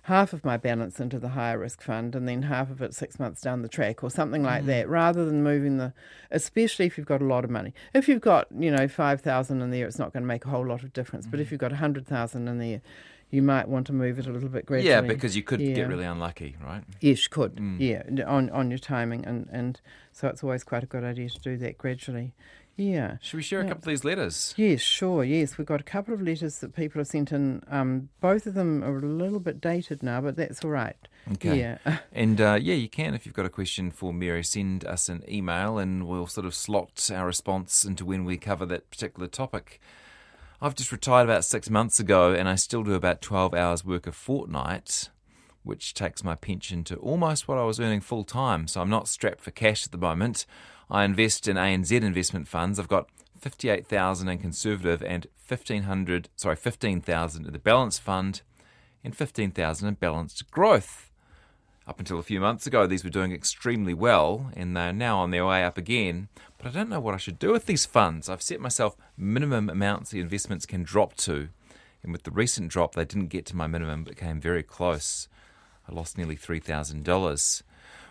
half 0.07 0.33
of 0.33 0.45
my 0.45 0.57
balance 0.57 0.99
into 0.99 1.17
the 1.21 1.29
higher 1.29 1.61
risk 1.61 1.81
fund 1.81 2.17
and 2.17 2.27
then 2.27 2.43
half 2.43 2.69
of 2.71 2.83
it 2.83 2.93
six 2.93 3.21
months 3.21 3.41
down 3.41 3.63
the 3.63 3.69
track 3.69 4.03
or 4.03 4.11
something 4.11 4.43
like 4.43 4.67
that, 4.67 4.89
rather 4.89 5.25
than 5.25 5.45
moving 5.45 5.77
the 5.77 5.93
especially 6.33 6.87
if 6.87 6.99
you've 6.99 7.07
got 7.07 7.23
a 7.23 7.25
lot 7.25 7.45
of 7.45 7.51
money. 7.51 7.73
If 7.95 8.09
you've 8.09 8.21
got, 8.21 8.49
you 8.59 8.71
know, 8.71 8.89
five 8.89 9.21
thousand 9.21 9.63
in 9.63 9.71
there, 9.71 9.87
it's 9.87 9.99
not 9.99 10.13
going 10.13 10.25
to 10.25 10.27
make 10.27 10.45
a 10.45 10.49
whole 10.49 10.67
lot 10.67 10.83
of 10.83 10.93
difference. 10.93 11.27
But 11.27 11.41
if 11.41 11.51
you've 11.53 11.61
got 11.61 11.73
a 11.73 11.77
hundred 11.77 12.07
thousand 12.07 12.49
in 12.49 12.59
there, 12.59 12.81
you 13.31 13.43
might 13.43 13.67
want 13.67 13.87
to 13.87 13.93
move 13.95 14.19
it 14.19 14.27
a 14.27 14.31
little 14.33 14.49
bit 14.49 14.67
gradually. 14.67 14.91
Yeah, 14.91 15.01
because 15.01 15.35
you 15.37 15.43
could 15.43 15.61
Yeah. 15.61 15.75
get 15.75 15.89
really 15.89 16.05
unlucky, 16.05 16.57
right? 16.63 16.83
Yes, 17.01 17.27
could. 17.29 17.57
Mm. 17.57 17.77
Yeah, 17.81 18.25
on 18.27 18.51
on 18.51 18.71
your 18.71 18.79
timing, 18.79 19.25
and 19.25 19.49
and 19.53 19.81
so 20.13 20.29
it's 20.29 20.43
always 20.43 20.65
quite 20.65 20.83
a 20.83 20.87
good 20.87 21.05
idea 21.05 21.31
to 21.31 21.41
do 21.41 21.57
that 21.59 21.79
gradually. 21.79 22.35
Yeah. 22.77 23.19
Should 23.21 23.37
we 23.37 23.43
share 23.43 23.61
a 23.61 23.65
couple 23.65 23.79
of 23.79 23.85
these 23.85 24.05
letters? 24.05 24.55
Yes, 24.57 24.81
sure. 24.81 25.25
Yes, 25.25 25.59
we've 25.59 25.67
got 25.67 25.81
a 25.81 25.85
couple 25.85 26.15
of 26.15 26.23
letters 26.23 26.59
that 26.61 26.75
people 26.75 27.01
have 27.01 27.07
sent 27.07 27.31
in. 27.31 27.63
Um, 27.69 28.09
both 28.21 28.47
of 28.47 28.55
them 28.55 28.83
are 28.83 28.97
a 28.97 29.01
little 29.01 29.41
bit 29.41 29.61
dated 29.61 30.03
now, 30.03 30.21
but 30.21 30.37
that's 30.37 30.65
all 30.65 30.71
right. 30.71 30.97
Okay. 31.33 31.59
Yeah. 31.59 31.79
And 32.13 32.41
uh, 32.41 32.59
yeah, 32.61 32.75
you 32.75 32.89
can, 32.89 33.15
if 33.15 33.25
you've 33.25 33.35
got 33.35 33.47
a 33.47 33.51
question 33.51 33.91
for 33.91 34.13
Mary, 34.13 34.45
send 34.45 34.85
us 34.85 35.09
an 35.09 35.23
email 35.29 35.79
and 35.79 36.07
we'll 36.07 36.27
sort 36.27 36.47
of 36.47 36.55
slot 36.55 37.11
our 37.13 37.27
response 37.27 37.85
into 37.85 38.05
when 38.05 38.25
we 38.25 38.37
cover 38.37 38.67
that 38.67 38.91
particular 38.91 39.29
topic. 39.29 39.81
I've 40.61 40.75
just 40.75 40.93
retired 40.93 41.25
about 41.25 41.45
six 41.45 41.71
months 41.71 41.99
ago 41.99 42.33
and 42.35 42.49
I 42.49 42.55
still 42.55 42.83
do 42.83 42.95
about 42.95 43.21
12 43.21 43.55
hours 43.55 43.85
work 43.85 44.07
a 44.07 44.13
fortnight, 44.13 45.11
which 45.63 45.95
takes 45.95 46.23
my 46.23 46.35
pension 46.35 46.85
to 46.85 46.97
almost 46.97 47.49
what 47.49 47.59
I 47.59 47.65
was 47.65 47.81
earning 47.81 48.01
full 48.01 48.25
time. 48.25 48.69
So 48.69 48.81
I'm 48.81 48.91
not 48.91 49.09
strapped 49.09 49.41
for 49.41 49.51
cash 49.51 49.87
at 49.87 49.93
the 49.93 49.99
moment. 49.99 50.47
I 50.93 51.05
invest 51.05 51.49
in 51.49 51.57
ANZ 51.57 51.91
investment 51.91 52.47
funds. 52.47 52.79
I've 52.79 52.87
got 52.87 53.09
58,000 53.41 54.29
in 54.29 54.39
conservative 54.39 55.03
and 55.03 55.27
1500, 55.49 56.29
sorry, 56.37 56.55
15,000 56.55 57.47
in 57.47 57.53
the 57.53 57.59
balanced 57.59 58.03
fund 58.03 58.43
and 59.03 59.17
15,000 59.17 59.89
in 59.89 59.95
balanced 59.95 60.51
growth. 60.51 61.11
Up 61.87 61.99
until 61.99 62.19
a 62.19 62.23
few 62.23 62.41
months 62.41 62.67
ago, 62.67 62.87
these 62.87 63.05
were 63.05 63.11
doing 63.11 63.33
extremely 63.33 63.95
well, 63.95 64.51
and 64.55 64.77
they're 64.77 64.93
now 64.93 65.19
on 65.19 65.31
their 65.31 65.47
way 65.47 65.65
up 65.65 65.79
again. 65.79 66.29
But 66.59 66.67
I 66.69 66.71
don't 66.71 66.91
know 66.91 67.01
what 67.01 67.15
I 67.15 67.17
should 67.17 67.39
do 67.39 67.53
with 67.53 67.65
these 67.65 67.87
funds. 67.87 68.29
I've 68.29 68.43
set 68.43 68.61
myself 68.61 68.95
minimum 69.17 69.71
amounts 69.71 70.11
the 70.11 70.21
investments 70.21 70.67
can 70.67 70.83
drop 70.83 71.15
to, 71.17 71.49
and 72.03 72.13
with 72.13 72.25
the 72.25 72.31
recent 72.31 72.69
drop, 72.71 72.95
they 72.95 73.07
didn't 73.07 73.29
get 73.29 73.47
to 73.47 73.57
my 73.57 73.67
minimum, 73.67 74.05
but 74.05 74.17
came 74.17 74.43
very 74.43 74.63
close. 74.63 75.27
I 75.89 75.95
lost 75.95 76.19
nearly 76.19 76.37
$3,000. 76.37 77.63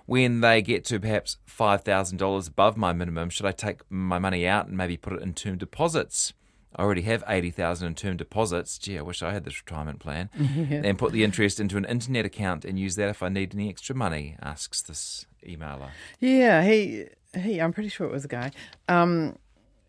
When 0.06 0.42
they 0.42 0.62
get 0.62 0.86
to 0.86 1.00
perhaps 1.00 1.38
$5,000 1.48 2.48
above 2.48 2.78
my 2.78 2.94
minimum, 2.94 3.30
should 3.30 3.46
I 3.46 3.52
take 3.52 3.82
my 3.90 4.20
money 4.20 4.48
out 4.48 4.68
and 4.68 4.78
maybe 4.78 4.98
put 4.98 5.14
it 5.14 5.22
in 5.22 5.34
term 5.34 5.58
deposits? 5.58 6.34
I 6.76 6.84
already 6.84 7.02
have 7.02 7.24
80,000 7.28 7.88
in 7.88 7.96
term 7.96 8.18
deposits. 8.18 8.78
Gee, 8.78 8.98
I 8.98 9.02
wish 9.02 9.22
I 9.22 9.34
had 9.34 9.44
this 9.44 9.62
retirement 9.62 10.00
plan. 10.00 10.30
And 10.84 10.98
put 10.98 11.12
the 11.12 11.24
interest 11.24 11.60
into 11.60 11.78
an 11.78 11.86
internet 11.86 12.26
account 12.26 12.64
and 12.66 12.80
use 12.80 12.96
that 12.96 13.10
if 13.10 13.22
I 13.22 13.30
need 13.30 13.54
any 13.54 13.70
extra 13.70 13.96
money, 13.96 14.38
asks 14.42 14.82
this 14.82 15.26
emailer. 15.46 15.90
Yeah, 16.20 16.64
he 16.64 17.06
he. 17.34 17.60
I'm 17.60 17.74
pretty 17.74 17.90
sure 17.90 18.08
it 18.08 18.12
was 18.12 18.26
a 18.26 18.30
guy. 18.30 18.52
Um, 18.88 19.38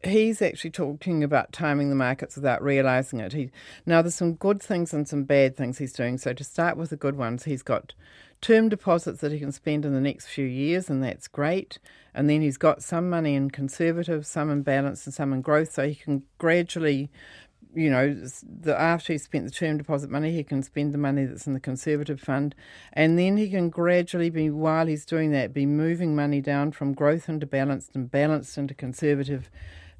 he's 0.04 0.42
actually 0.42 0.70
talking 0.70 1.22
about 1.22 1.52
timing 1.52 1.88
the 1.88 1.94
markets 1.94 2.36
without 2.36 2.62
realizing 2.62 3.20
it. 3.20 3.32
He 3.32 3.50
now 3.86 4.02
there's 4.02 4.14
some 4.14 4.34
good 4.34 4.62
things 4.62 4.92
and 4.92 5.08
some 5.08 5.24
bad 5.24 5.56
things 5.56 5.78
he's 5.78 5.92
doing. 5.92 6.18
So 6.18 6.32
to 6.32 6.44
start 6.44 6.76
with 6.76 6.90
the 6.90 6.96
good 6.96 7.16
ones, 7.16 7.44
he's 7.44 7.62
got 7.62 7.94
term 8.40 8.68
deposits 8.68 9.20
that 9.20 9.32
he 9.32 9.38
can 9.38 9.52
spend 9.52 9.84
in 9.84 9.94
the 9.94 10.00
next 10.00 10.26
few 10.26 10.44
years, 10.44 10.90
and 10.90 11.02
that's 11.02 11.28
great. 11.28 11.78
And 12.14 12.28
then 12.28 12.42
he's 12.42 12.58
got 12.58 12.82
some 12.82 13.08
money 13.08 13.34
in 13.34 13.50
conservative, 13.50 14.26
some 14.26 14.50
in 14.50 14.62
balance, 14.62 15.06
and 15.06 15.14
some 15.14 15.32
in 15.32 15.40
growth, 15.40 15.72
so 15.72 15.88
he 15.88 15.94
can 15.94 16.24
gradually 16.38 17.10
you 17.74 17.90
know, 17.90 18.14
the, 18.42 18.78
after 18.78 19.12
he's 19.12 19.24
spent 19.24 19.44
the 19.44 19.50
term 19.50 19.78
deposit 19.78 20.10
money, 20.10 20.32
he 20.32 20.44
can 20.44 20.62
spend 20.62 20.92
the 20.92 20.98
money 20.98 21.24
that's 21.24 21.46
in 21.46 21.54
the 21.54 21.60
conservative 21.60 22.20
fund, 22.20 22.54
and 22.92 23.18
then 23.18 23.36
he 23.36 23.48
can 23.48 23.70
gradually 23.70 24.30
be, 24.30 24.50
while 24.50 24.86
he's 24.86 25.06
doing 25.06 25.32
that, 25.32 25.54
be 25.54 25.66
moving 25.66 26.14
money 26.14 26.40
down 26.40 26.72
from 26.72 26.92
growth 26.92 27.28
into 27.28 27.46
balanced 27.46 27.94
and 27.94 28.10
balanced 28.10 28.58
into 28.58 28.74
conservative, 28.74 29.50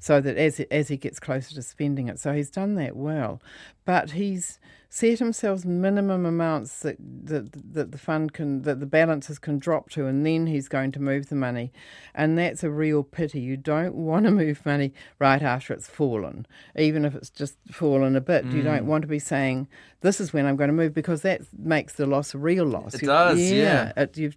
so 0.03 0.19
that 0.19 0.35
as 0.35 0.59
as 0.69 0.89
he 0.89 0.97
gets 0.97 1.17
closer 1.17 1.55
to 1.55 1.61
spending 1.61 2.09
it, 2.09 2.19
so 2.19 2.33
he's 2.33 2.49
done 2.49 2.75
that 2.75 2.93
well, 2.93 3.41
but 3.85 4.11
he's 4.11 4.59
set 4.89 5.17
himself 5.17 5.63
minimum 5.63 6.25
amounts 6.25 6.81
that 6.81 6.97
that, 6.99 7.73
that 7.73 7.93
the 7.93 7.97
fund 7.97 8.33
can 8.33 8.63
that 8.63 8.81
the 8.81 8.85
balances 8.85 9.39
can 9.39 9.59
drop 9.59 9.89
to, 9.91 10.05
and 10.05 10.25
then 10.25 10.45
he's 10.47 10.67
going 10.67 10.91
to 10.91 10.99
move 11.01 11.29
the 11.29 11.35
money, 11.35 11.71
and 12.13 12.37
that's 12.37 12.65
a 12.65 12.69
real 12.69 13.01
pity. 13.01 13.39
You 13.39 13.55
don't 13.55 13.95
want 13.95 14.25
to 14.25 14.31
move 14.31 14.65
money 14.65 14.91
right 15.19 15.41
after 15.41 15.71
it's 15.73 15.87
fallen, 15.87 16.45
even 16.77 17.05
if 17.05 17.15
it's 17.15 17.29
just 17.29 17.55
fallen 17.71 18.17
a 18.17 18.21
bit. 18.21 18.43
You 18.43 18.61
don't 18.61 18.85
want 18.85 19.03
to 19.03 19.07
be 19.07 19.19
saying 19.19 19.69
this 20.01 20.19
is 20.19 20.33
when 20.33 20.45
I'm 20.45 20.57
going 20.57 20.67
to 20.67 20.73
move 20.73 20.93
because 20.93 21.21
that 21.21 21.43
makes 21.57 21.93
the 21.93 22.05
loss 22.05 22.33
a 22.33 22.37
real 22.37 22.65
loss. 22.65 22.95
It 22.95 23.03
You- 23.03 23.07
does, 23.07 23.39
yeah. 23.39 23.93
It, 23.95 24.17
you've, 24.17 24.35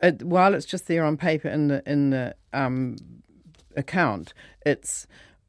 it, 0.00 0.22
while 0.22 0.54
it's 0.54 0.64
just 0.64 0.86
there 0.86 1.04
on 1.04 1.18
paper 1.18 1.48
in 1.48 1.68
the 1.68 1.82
in 1.86 2.10
the 2.10 2.34
um, 2.54 2.96
account, 3.76 4.34
it's 4.64 5.06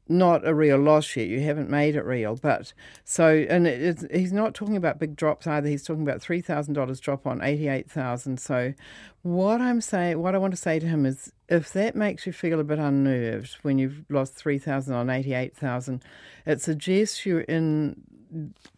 not 0.08 0.46
a 0.46 0.54
real 0.54 0.78
loss 0.78 1.16
yet. 1.16 1.28
You 1.28 1.40
haven't 1.40 1.70
made 1.70 1.96
it 1.96 2.04
real, 2.04 2.36
but 2.36 2.72
so 3.04 3.46
and 3.48 3.66
it, 3.66 4.04
he's 4.12 4.32
not 4.32 4.54
talking 4.54 4.76
about 4.76 4.98
big 4.98 5.16
drops 5.16 5.46
either. 5.46 5.68
He's 5.68 5.82
talking 5.82 6.02
about 6.02 6.20
three 6.20 6.40
thousand 6.40 6.74
dollars 6.74 7.00
drop 7.00 7.26
on 7.26 7.40
eighty 7.42 7.68
eight 7.68 7.90
thousand. 7.90 8.38
So, 8.38 8.74
what 9.22 9.60
I'm 9.60 9.80
saying, 9.80 10.20
what 10.20 10.34
I 10.34 10.38
want 10.38 10.52
to 10.52 10.60
say 10.60 10.78
to 10.78 10.86
him 10.86 11.06
is, 11.06 11.32
if 11.48 11.72
that 11.72 11.96
makes 11.96 12.26
you 12.26 12.32
feel 12.32 12.60
a 12.60 12.64
bit 12.64 12.78
unnerved 12.78 13.56
when 13.62 13.78
you've 13.78 14.04
lost 14.10 14.34
three 14.34 14.58
thousand 14.58 14.94
on 14.94 15.08
eighty 15.08 15.32
eight 15.32 15.56
thousand, 15.56 16.04
it 16.44 16.60
suggests 16.60 17.24
you're 17.24 17.40
in 17.40 18.02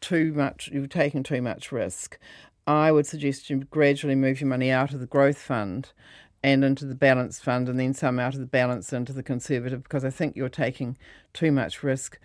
too 0.01 0.33
much. 0.33 0.69
You've 0.73 0.91
taken 0.91 1.23
too 1.25 1.43
much 1.43 1.73
risk. 1.73 2.19
I 2.69 2.91
would 2.91 3.07
suggest 3.07 3.49
you 3.49 3.59
gradually 3.59 4.17
move 4.17 4.41
your 4.41 4.49
money 4.49 4.71
out 4.73 4.93
of 4.93 4.99
the 4.99 5.07
growth 5.07 5.39
fund 5.39 5.93
and 6.47 6.65
into 6.65 6.87
the 6.87 6.95
balance 6.95 7.41
fund, 7.41 7.69
and 7.69 7.79
then 7.79 7.93
some 7.93 8.19
out 8.21 8.35
of 8.35 8.41
the 8.41 8.47
balance 8.47 8.93
into 8.93 9.13
the 9.13 9.23
conservative 9.23 9.83
because 9.83 10.05
I 10.05 10.11
think 10.11 10.37
you're 10.37 10.49
taking 10.49 10.97
too 11.33 11.51
much 11.51 11.83
risk. 11.83 12.19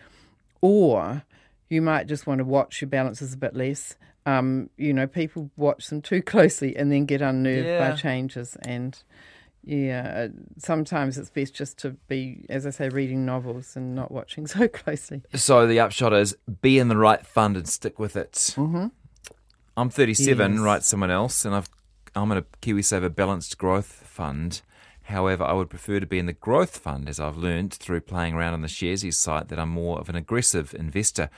Or 0.61 1.23
you 1.69 1.81
might 1.81 2.05
just 2.07 2.27
want 2.27 2.37
to 2.39 2.45
watch 2.45 2.81
your 2.81 2.89
balances 2.89 3.33
a 3.33 3.37
bit 3.37 3.55
less. 3.55 3.95
Um, 4.27 4.69
you 4.77 4.93
know, 4.93 5.07
people 5.07 5.49
watch 5.57 5.87
them 5.87 6.01
too 6.03 6.21
closely 6.33 6.75
and 6.77 6.91
then 6.91 7.05
get 7.05 7.21
unnerved 7.21 7.65
Yeah. 7.65 7.89
by 7.89 7.95
changes. 7.95 8.55
And 8.61 8.95
yeah, 9.63 10.27
sometimes 10.59 11.17
it's 11.17 11.31
best 11.31 11.55
just 11.55 11.79
to 11.79 11.91
be, 12.07 12.45
as 12.49 12.67
I 12.67 12.69
say, 12.69 12.89
reading 12.89 13.25
novels 13.25 13.75
and 13.75 13.95
not 13.95 14.11
watching 14.11 14.45
so 14.55 14.67
closely. 14.67 15.23
So 15.33 15.65
the 15.65 15.79
upshot 15.79 16.13
is 16.13 16.35
be 16.61 16.77
in 16.77 16.89
the 16.89 16.97
right 16.97 17.25
fund 17.25 17.57
and 17.57 17.67
stick 17.67 17.97
with 17.97 18.15
it. 18.15 18.33
Mm-hmm. 18.33 18.87
I'm 19.77 19.89
37, 19.89 20.51
Yes. 20.53 20.61
writes 20.61 20.87
someone 20.87 21.09
else, 21.11 21.43
and 21.45 21.55
I've 21.55 21.69
I'm 22.13 22.29
in 22.33 22.37
a 22.39 22.41
KiwiSaver 22.61 23.15
balanced 23.15 23.57
growth 23.57 24.00
fund. 24.11 24.61
However, 25.03 25.43
I 25.43 25.53
would 25.53 25.69
prefer 25.69 25.99
to 25.99 26.05
be 26.05 26.19
in 26.19 26.27
the 26.27 26.33
growth 26.33 26.77
fund, 26.77 27.09
as 27.09 27.19
I've 27.19 27.37
learned 27.37 27.73
through 27.73 28.01
playing 28.01 28.33
around 28.33 28.53
on 28.53 28.61
the 28.61 28.67
Sharesies 28.67 29.15
site 29.15 29.47
that 29.47 29.59
I'm 29.59 29.69
more 29.69 29.99
of 29.99 30.09
an 30.09 30.15
aggressive 30.15 30.75
investor. 30.77 31.29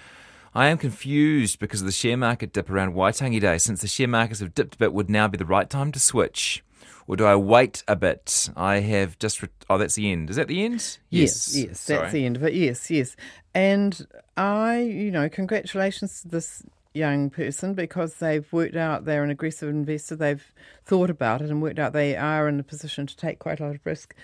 I 0.54 0.68
am 0.68 0.78
confused 0.78 1.60
because 1.60 1.82
of 1.82 1.88
the 1.88 1.92
share 1.92 2.18
market 2.18 2.54
dip 2.54 2.70
around 2.70 2.94
Waitangi 2.94 3.40
Day. 3.40 3.58
Since 3.58 3.82
the 3.82 3.88
share 3.88 4.08
markets 4.08 4.40
have 4.40 4.54
dipped 4.54 4.76
a 4.76 4.78
bit, 4.78 4.94
would 4.94 5.10
now 5.10 5.28
be 5.28 5.38
the 5.38 5.46
right 5.46 5.70
time 5.70 5.92
to 5.94 6.00
switch? 6.00 6.64
Or 7.08 7.16
do 7.16 7.26
I 7.26 7.36
wait 7.36 7.84
a 7.88 7.96
bit? 7.96 8.50
I 8.56 8.80
have 8.80 9.18
just. 9.18 9.42
Re- 9.42 9.50
oh, 9.70 9.78
that's 9.78 9.96
the 9.96 10.12
end. 10.12 10.30
Is 10.30 10.36
that 10.36 10.48
the 10.48 10.64
end? 10.64 10.98
Yes, 11.10 11.56
yes, 11.56 11.80
Sorry. 11.80 12.00
that's 12.00 12.14
the 12.14 12.26
end 12.26 12.36
of 12.36 12.44
it. 12.44 12.54
Yes, 12.54 12.90
yes. 12.92 13.16
And 13.54 14.08
I, 14.38 14.80
you 14.82 15.12
know, 15.12 15.28
congratulations 15.30 16.22
to 16.22 16.28
this 16.28 16.64
young 16.93 17.29
person 17.29 17.73
because 17.73 18.15
they've 18.15 18.51
worked 18.53 18.75
out 18.75 19.06
they're 19.06 19.23
an 19.23 19.29
aggressive 19.29 19.69
investor. 19.69 20.15
They've 20.15 20.53
thought 20.86 21.10
about 21.10 21.41
it 21.41 21.49
and 21.49 21.62
worked 21.62 21.79
out 21.79 21.93
they 21.93 22.15
are 22.15 22.47
in 22.47 22.60
a 22.60 22.63
position 22.63 23.08
to 23.08 23.17
take 23.17 23.39
quite 23.39 23.60
a 23.60 23.63
lot 23.65 23.75
of 23.75 23.86
risk. 23.86 24.15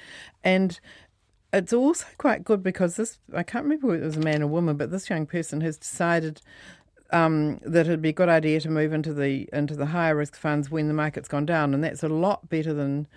And 0.44 0.80
it's 1.52 1.74
also 1.74 2.06
quite 2.18 2.44
good 2.44 2.62
because 2.62 2.96
this, 2.96 3.20
I 3.34 3.44
can't 3.44 3.64
remember 3.64 3.88
whether 3.88 4.04
it 4.04 4.06
was 4.06 4.18
a 4.18 4.22
man 4.22 4.44
or 4.44 4.48
woman, 4.48 4.78
but 4.78 4.92
this 4.92 5.10
young 5.10 5.26
person 5.26 5.62
has 5.62 5.78
decided 5.78 6.42
um, 7.12 7.60
that 7.64 7.88
it'd 7.88 8.02
be 8.02 8.10
a 8.10 8.14
good 8.14 8.30
idea 8.30 8.60
to 8.62 8.70
move 8.70 8.94
into 8.94 9.14
the 9.14 9.50
into 9.52 9.76
the 9.76 9.88
higher 9.88 10.16
risk 10.16 10.36
funds 10.36 10.70
when 10.70 10.88
the 10.88 10.94
market's 10.94 11.28
gone 11.28 11.46
down, 11.46 11.74
and 11.74 11.84
that's 11.84 12.04
a 12.04 12.10
lot 12.10 12.50
better 12.50 12.74
than 12.74 13.08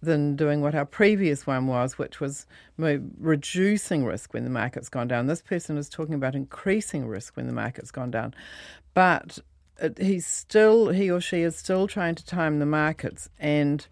than 0.00 0.36
doing 0.36 0.60
what 0.60 0.74
our 0.74 0.84
previous 0.84 1.46
one 1.46 1.66
was, 1.66 1.98
which 1.98 2.20
was 2.20 2.46
reducing 2.76 4.04
risk 4.04 4.32
when 4.32 4.44
the 4.44 4.50
market's 4.50 4.88
gone 4.88 5.08
down. 5.08 5.26
This 5.26 5.42
person 5.42 5.76
is 5.76 5.88
talking 5.88 6.14
about 6.14 6.36
increasing 6.36 7.06
risk 7.06 7.36
when 7.36 7.46
the 7.46 7.52
market's 7.52 7.90
gone 7.90 8.10
down, 8.10 8.34
but 8.98 9.38
uh, 9.80 9.90
he's 9.96 10.26
still 10.26 10.88
he 10.88 11.08
or 11.08 11.20
she 11.20 11.42
is 11.42 11.54
still 11.54 11.86
trying 11.86 12.16
to 12.16 12.26
time 12.26 12.58
the 12.58 12.66
markets, 12.66 13.28
and 13.38 13.86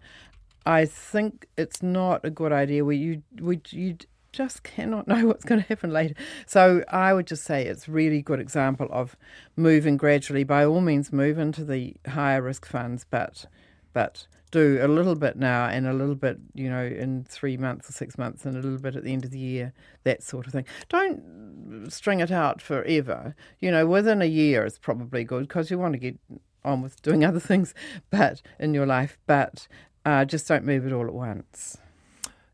I 0.65 0.83
think 0.83 1.47
it's 1.55 1.81
not 1.81 2.25
a 2.25 2.29
good 2.29 2.51
idea 2.51 2.83
where 2.83 2.93
you 2.93 3.23
you 3.69 3.95
just 4.33 4.63
cannot 4.63 5.07
know 5.07 5.25
what's 5.27 5.45
going 5.45 5.61
to 5.61 5.67
happen 5.69 5.93
later. 5.93 6.13
So 6.45 6.83
I 6.89 7.13
would 7.13 7.25
just 7.25 7.45
say 7.45 7.65
it's 7.65 7.87
really 7.87 8.21
good 8.21 8.41
example 8.41 8.89
of 8.91 9.15
moving 9.55 9.95
gradually. 9.95 10.43
By 10.43 10.65
all 10.65 10.81
means, 10.81 11.13
move 11.13 11.37
into 11.37 11.63
the 11.63 11.95
higher 12.05 12.41
risk 12.41 12.65
funds, 12.65 13.05
but 13.09 13.45
but 13.93 14.27
do 14.51 14.79
a 14.81 14.87
little 14.87 15.15
bit 15.15 15.37
now 15.37 15.67
and 15.67 15.87
a 15.87 15.93
little 15.93 16.15
bit, 16.15 16.37
you 16.53 16.69
know, 16.69 16.83
in 16.85 17.23
three 17.25 17.57
months 17.57 17.89
or 17.89 17.93
six 17.93 18.17
months 18.17 18.45
and 18.45 18.55
a 18.55 18.61
little 18.61 18.79
bit 18.79 18.95
at 18.95 19.03
the 19.03 19.13
end 19.13 19.25
of 19.25 19.31
the 19.31 19.39
year, 19.39 19.73
that 20.03 20.23
sort 20.23 20.47
of 20.47 20.53
thing. 20.53 20.65
Don't 20.89 21.87
string 21.89 22.19
it 22.19 22.31
out 22.31 22.61
forever. 22.61 23.35
You 23.59 23.71
know, 23.71 23.85
within 23.85 24.21
a 24.21 24.25
year 24.25 24.65
is 24.65 24.77
probably 24.79 25.23
good 25.23 25.47
because 25.47 25.69
you 25.69 25.77
want 25.77 25.93
to 25.93 25.99
get 25.99 26.17
on 26.63 26.81
with 26.81 27.01
doing 27.01 27.23
other 27.25 27.39
things, 27.39 27.73
but 28.09 28.41
in 28.59 28.73
your 28.73 28.85
life, 28.85 29.17
but 29.27 29.67
uh, 30.05 30.25
just 30.25 30.47
don't 30.47 30.63
move 30.65 30.85
it 30.85 30.93
all 30.93 31.05
at 31.05 31.13
once. 31.13 31.77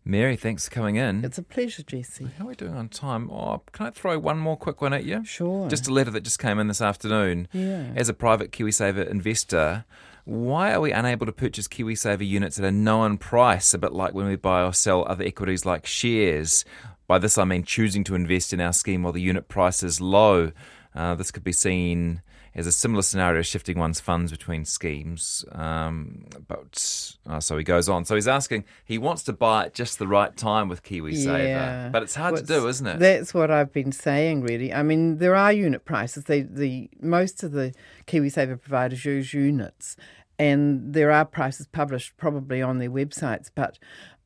Mary, 0.06 0.36
thanks 0.36 0.68
for 0.68 0.76
coming 0.76 0.98
in. 0.98 1.24
It's 1.24 1.38
a 1.38 1.44
pleasure, 1.44 1.82
Jesse. 1.82 2.28
How 2.38 2.44
are 2.44 2.48
we 2.50 2.56
doing 2.56 2.76
on 2.76 2.90
time? 2.90 3.32
Oh, 3.32 3.62
can 3.72 3.86
I 3.86 3.90
throw 3.90 4.20
one 4.20 4.38
more 4.38 4.58
quick 4.58 4.82
one 4.82 4.92
at 4.92 5.06
you? 5.06 5.24
Sure. 5.24 5.70
Just 5.70 5.88
a 5.88 5.94
letter 5.94 6.12
that 6.12 6.24
just 6.24 6.40
came 6.40 6.60
in 6.60 6.68
this 6.68 6.82
afternoon. 6.82 7.48
Yeah. 7.54 7.94
As 7.96 8.10
a 8.10 8.14
private 8.14 8.52
KiwiSaver 8.52 9.10
investor, 9.10 9.86
why 10.26 10.72
are 10.74 10.80
we 10.80 10.92
unable 10.92 11.26
to 11.26 11.32
purchase 11.32 11.68
KiwiSaver 11.68 12.26
units 12.26 12.58
at 12.58 12.66
a 12.66 12.72
known 12.72 13.18
price, 13.18 13.74
a 13.74 13.78
bit 13.78 13.92
like 13.92 14.14
when 14.14 14.26
we 14.26 14.36
buy 14.36 14.64
or 14.64 14.74
sell 14.74 15.06
other 15.06 15.26
equities 15.26 15.66
like 15.66 15.86
shares? 15.86 16.64
By 17.08 17.20
this, 17.20 17.38
I 17.38 17.44
mean 17.44 17.64
choosing 17.64 18.04
to 18.06 18.16
invest 18.16 18.54
in 18.54 18.62
our 18.62 18.74
scheme 18.74 19.04
while 19.04 19.14
the 19.14 19.22
unit 19.22 19.50
price 19.50 19.84
is 19.84 20.00
low. 20.00 20.52
Uh, 20.96 21.16
this 21.16 21.32
could 21.32 21.44
be 21.44 21.52
seen 21.52 22.22
as 22.56 22.68
a 22.68 22.72
similar 22.72 23.02
scenario 23.02 23.42
shifting 23.42 23.80
one's 23.80 24.00
funds 24.00 24.32
between 24.32 24.64
schemes. 24.66 25.44
Um, 25.54 26.26
but 26.48 27.16
uh, 27.28 27.40
so 27.40 27.58
he 27.58 27.64
goes 27.64 27.90
on. 27.90 28.06
So 28.06 28.16
he's 28.16 28.28
asking, 28.28 28.66
he 28.86 28.98
wants 28.98 29.24
to 29.24 29.34
buy 29.34 29.66
at 29.66 29.74
just 29.74 29.98
the 30.00 30.08
right 30.08 30.36
time 30.38 30.70
with 30.70 30.84
KiwiSaver, 30.84 31.48
Yeah. 31.48 31.90
but 31.90 32.04
it's 32.04 32.16
hard 32.16 32.36
to 32.36 32.44
do, 32.44 32.68
isn't 32.68 32.86
it? 32.86 33.00
That's 33.00 33.34
what 33.34 33.50
I've 33.50 33.74
been 33.74 33.92
saying, 33.92 34.42
really. 34.42 34.74
I 34.74 34.84
mean, 34.84 35.18
there 35.18 35.36
are 35.36 35.52
unit 35.52 35.84
prices. 35.86 36.26
They, 36.26 36.42
the 36.42 36.90
most 37.02 37.44
of 37.44 37.54
the 37.54 37.74
KiwiSaver 38.08 38.62
providers 38.62 39.04
use 39.04 39.34
units, 39.34 39.96
and 40.38 40.94
there 40.94 41.12
are 41.12 41.26
prices 41.26 41.68
published 41.68 42.18
probably 42.18 42.62
on 42.62 42.78
their 42.78 42.90
websites, 42.92 43.50
but 43.54 43.80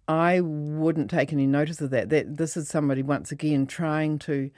I 0.07 0.39
wouldn't 0.41 1.09
take 1.09 1.33
any 1.33 1.47
notice 1.47 1.81
of 1.81 1.89
that. 1.91 2.09
That 2.09 2.37
this 2.37 2.55
is 2.55 2.67
somebody 2.69 3.03
once 3.03 3.31
again 3.31 3.67
trying 3.67 4.19
to 4.19 4.49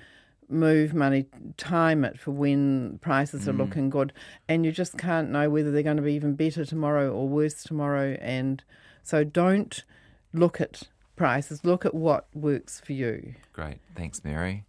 move 0.49 0.93
money, 0.93 1.25
time 1.57 2.03
it 2.03 2.19
for 2.19 2.31
when 2.31 2.99
prices 2.99 3.47
are 3.47 3.53
mm. 3.53 3.59
looking 3.59 3.89
good, 3.89 4.13
and 4.47 4.65
you 4.65 4.71
just 4.71 4.97
can't 4.97 5.29
know 5.29 5.49
whether 5.49 5.71
they're 5.71 5.83
going 5.83 5.97
to 5.97 6.03
be 6.03 6.13
even 6.13 6.35
better 6.35 6.65
tomorrow 6.65 7.12
or 7.12 7.27
worse 7.27 7.63
tomorrow. 7.63 8.17
And 8.19 8.63
so, 9.03 9.23
don't 9.23 9.83
look 10.33 10.59
at 10.59 10.83
prices. 11.15 11.63
Look 11.63 11.85
at 11.85 11.93
what 11.93 12.27
works 12.33 12.79
for 12.79 12.93
you. 12.93 13.35
Great. 13.53 13.79
Thanks, 13.95 14.23
Mary. 14.23 14.65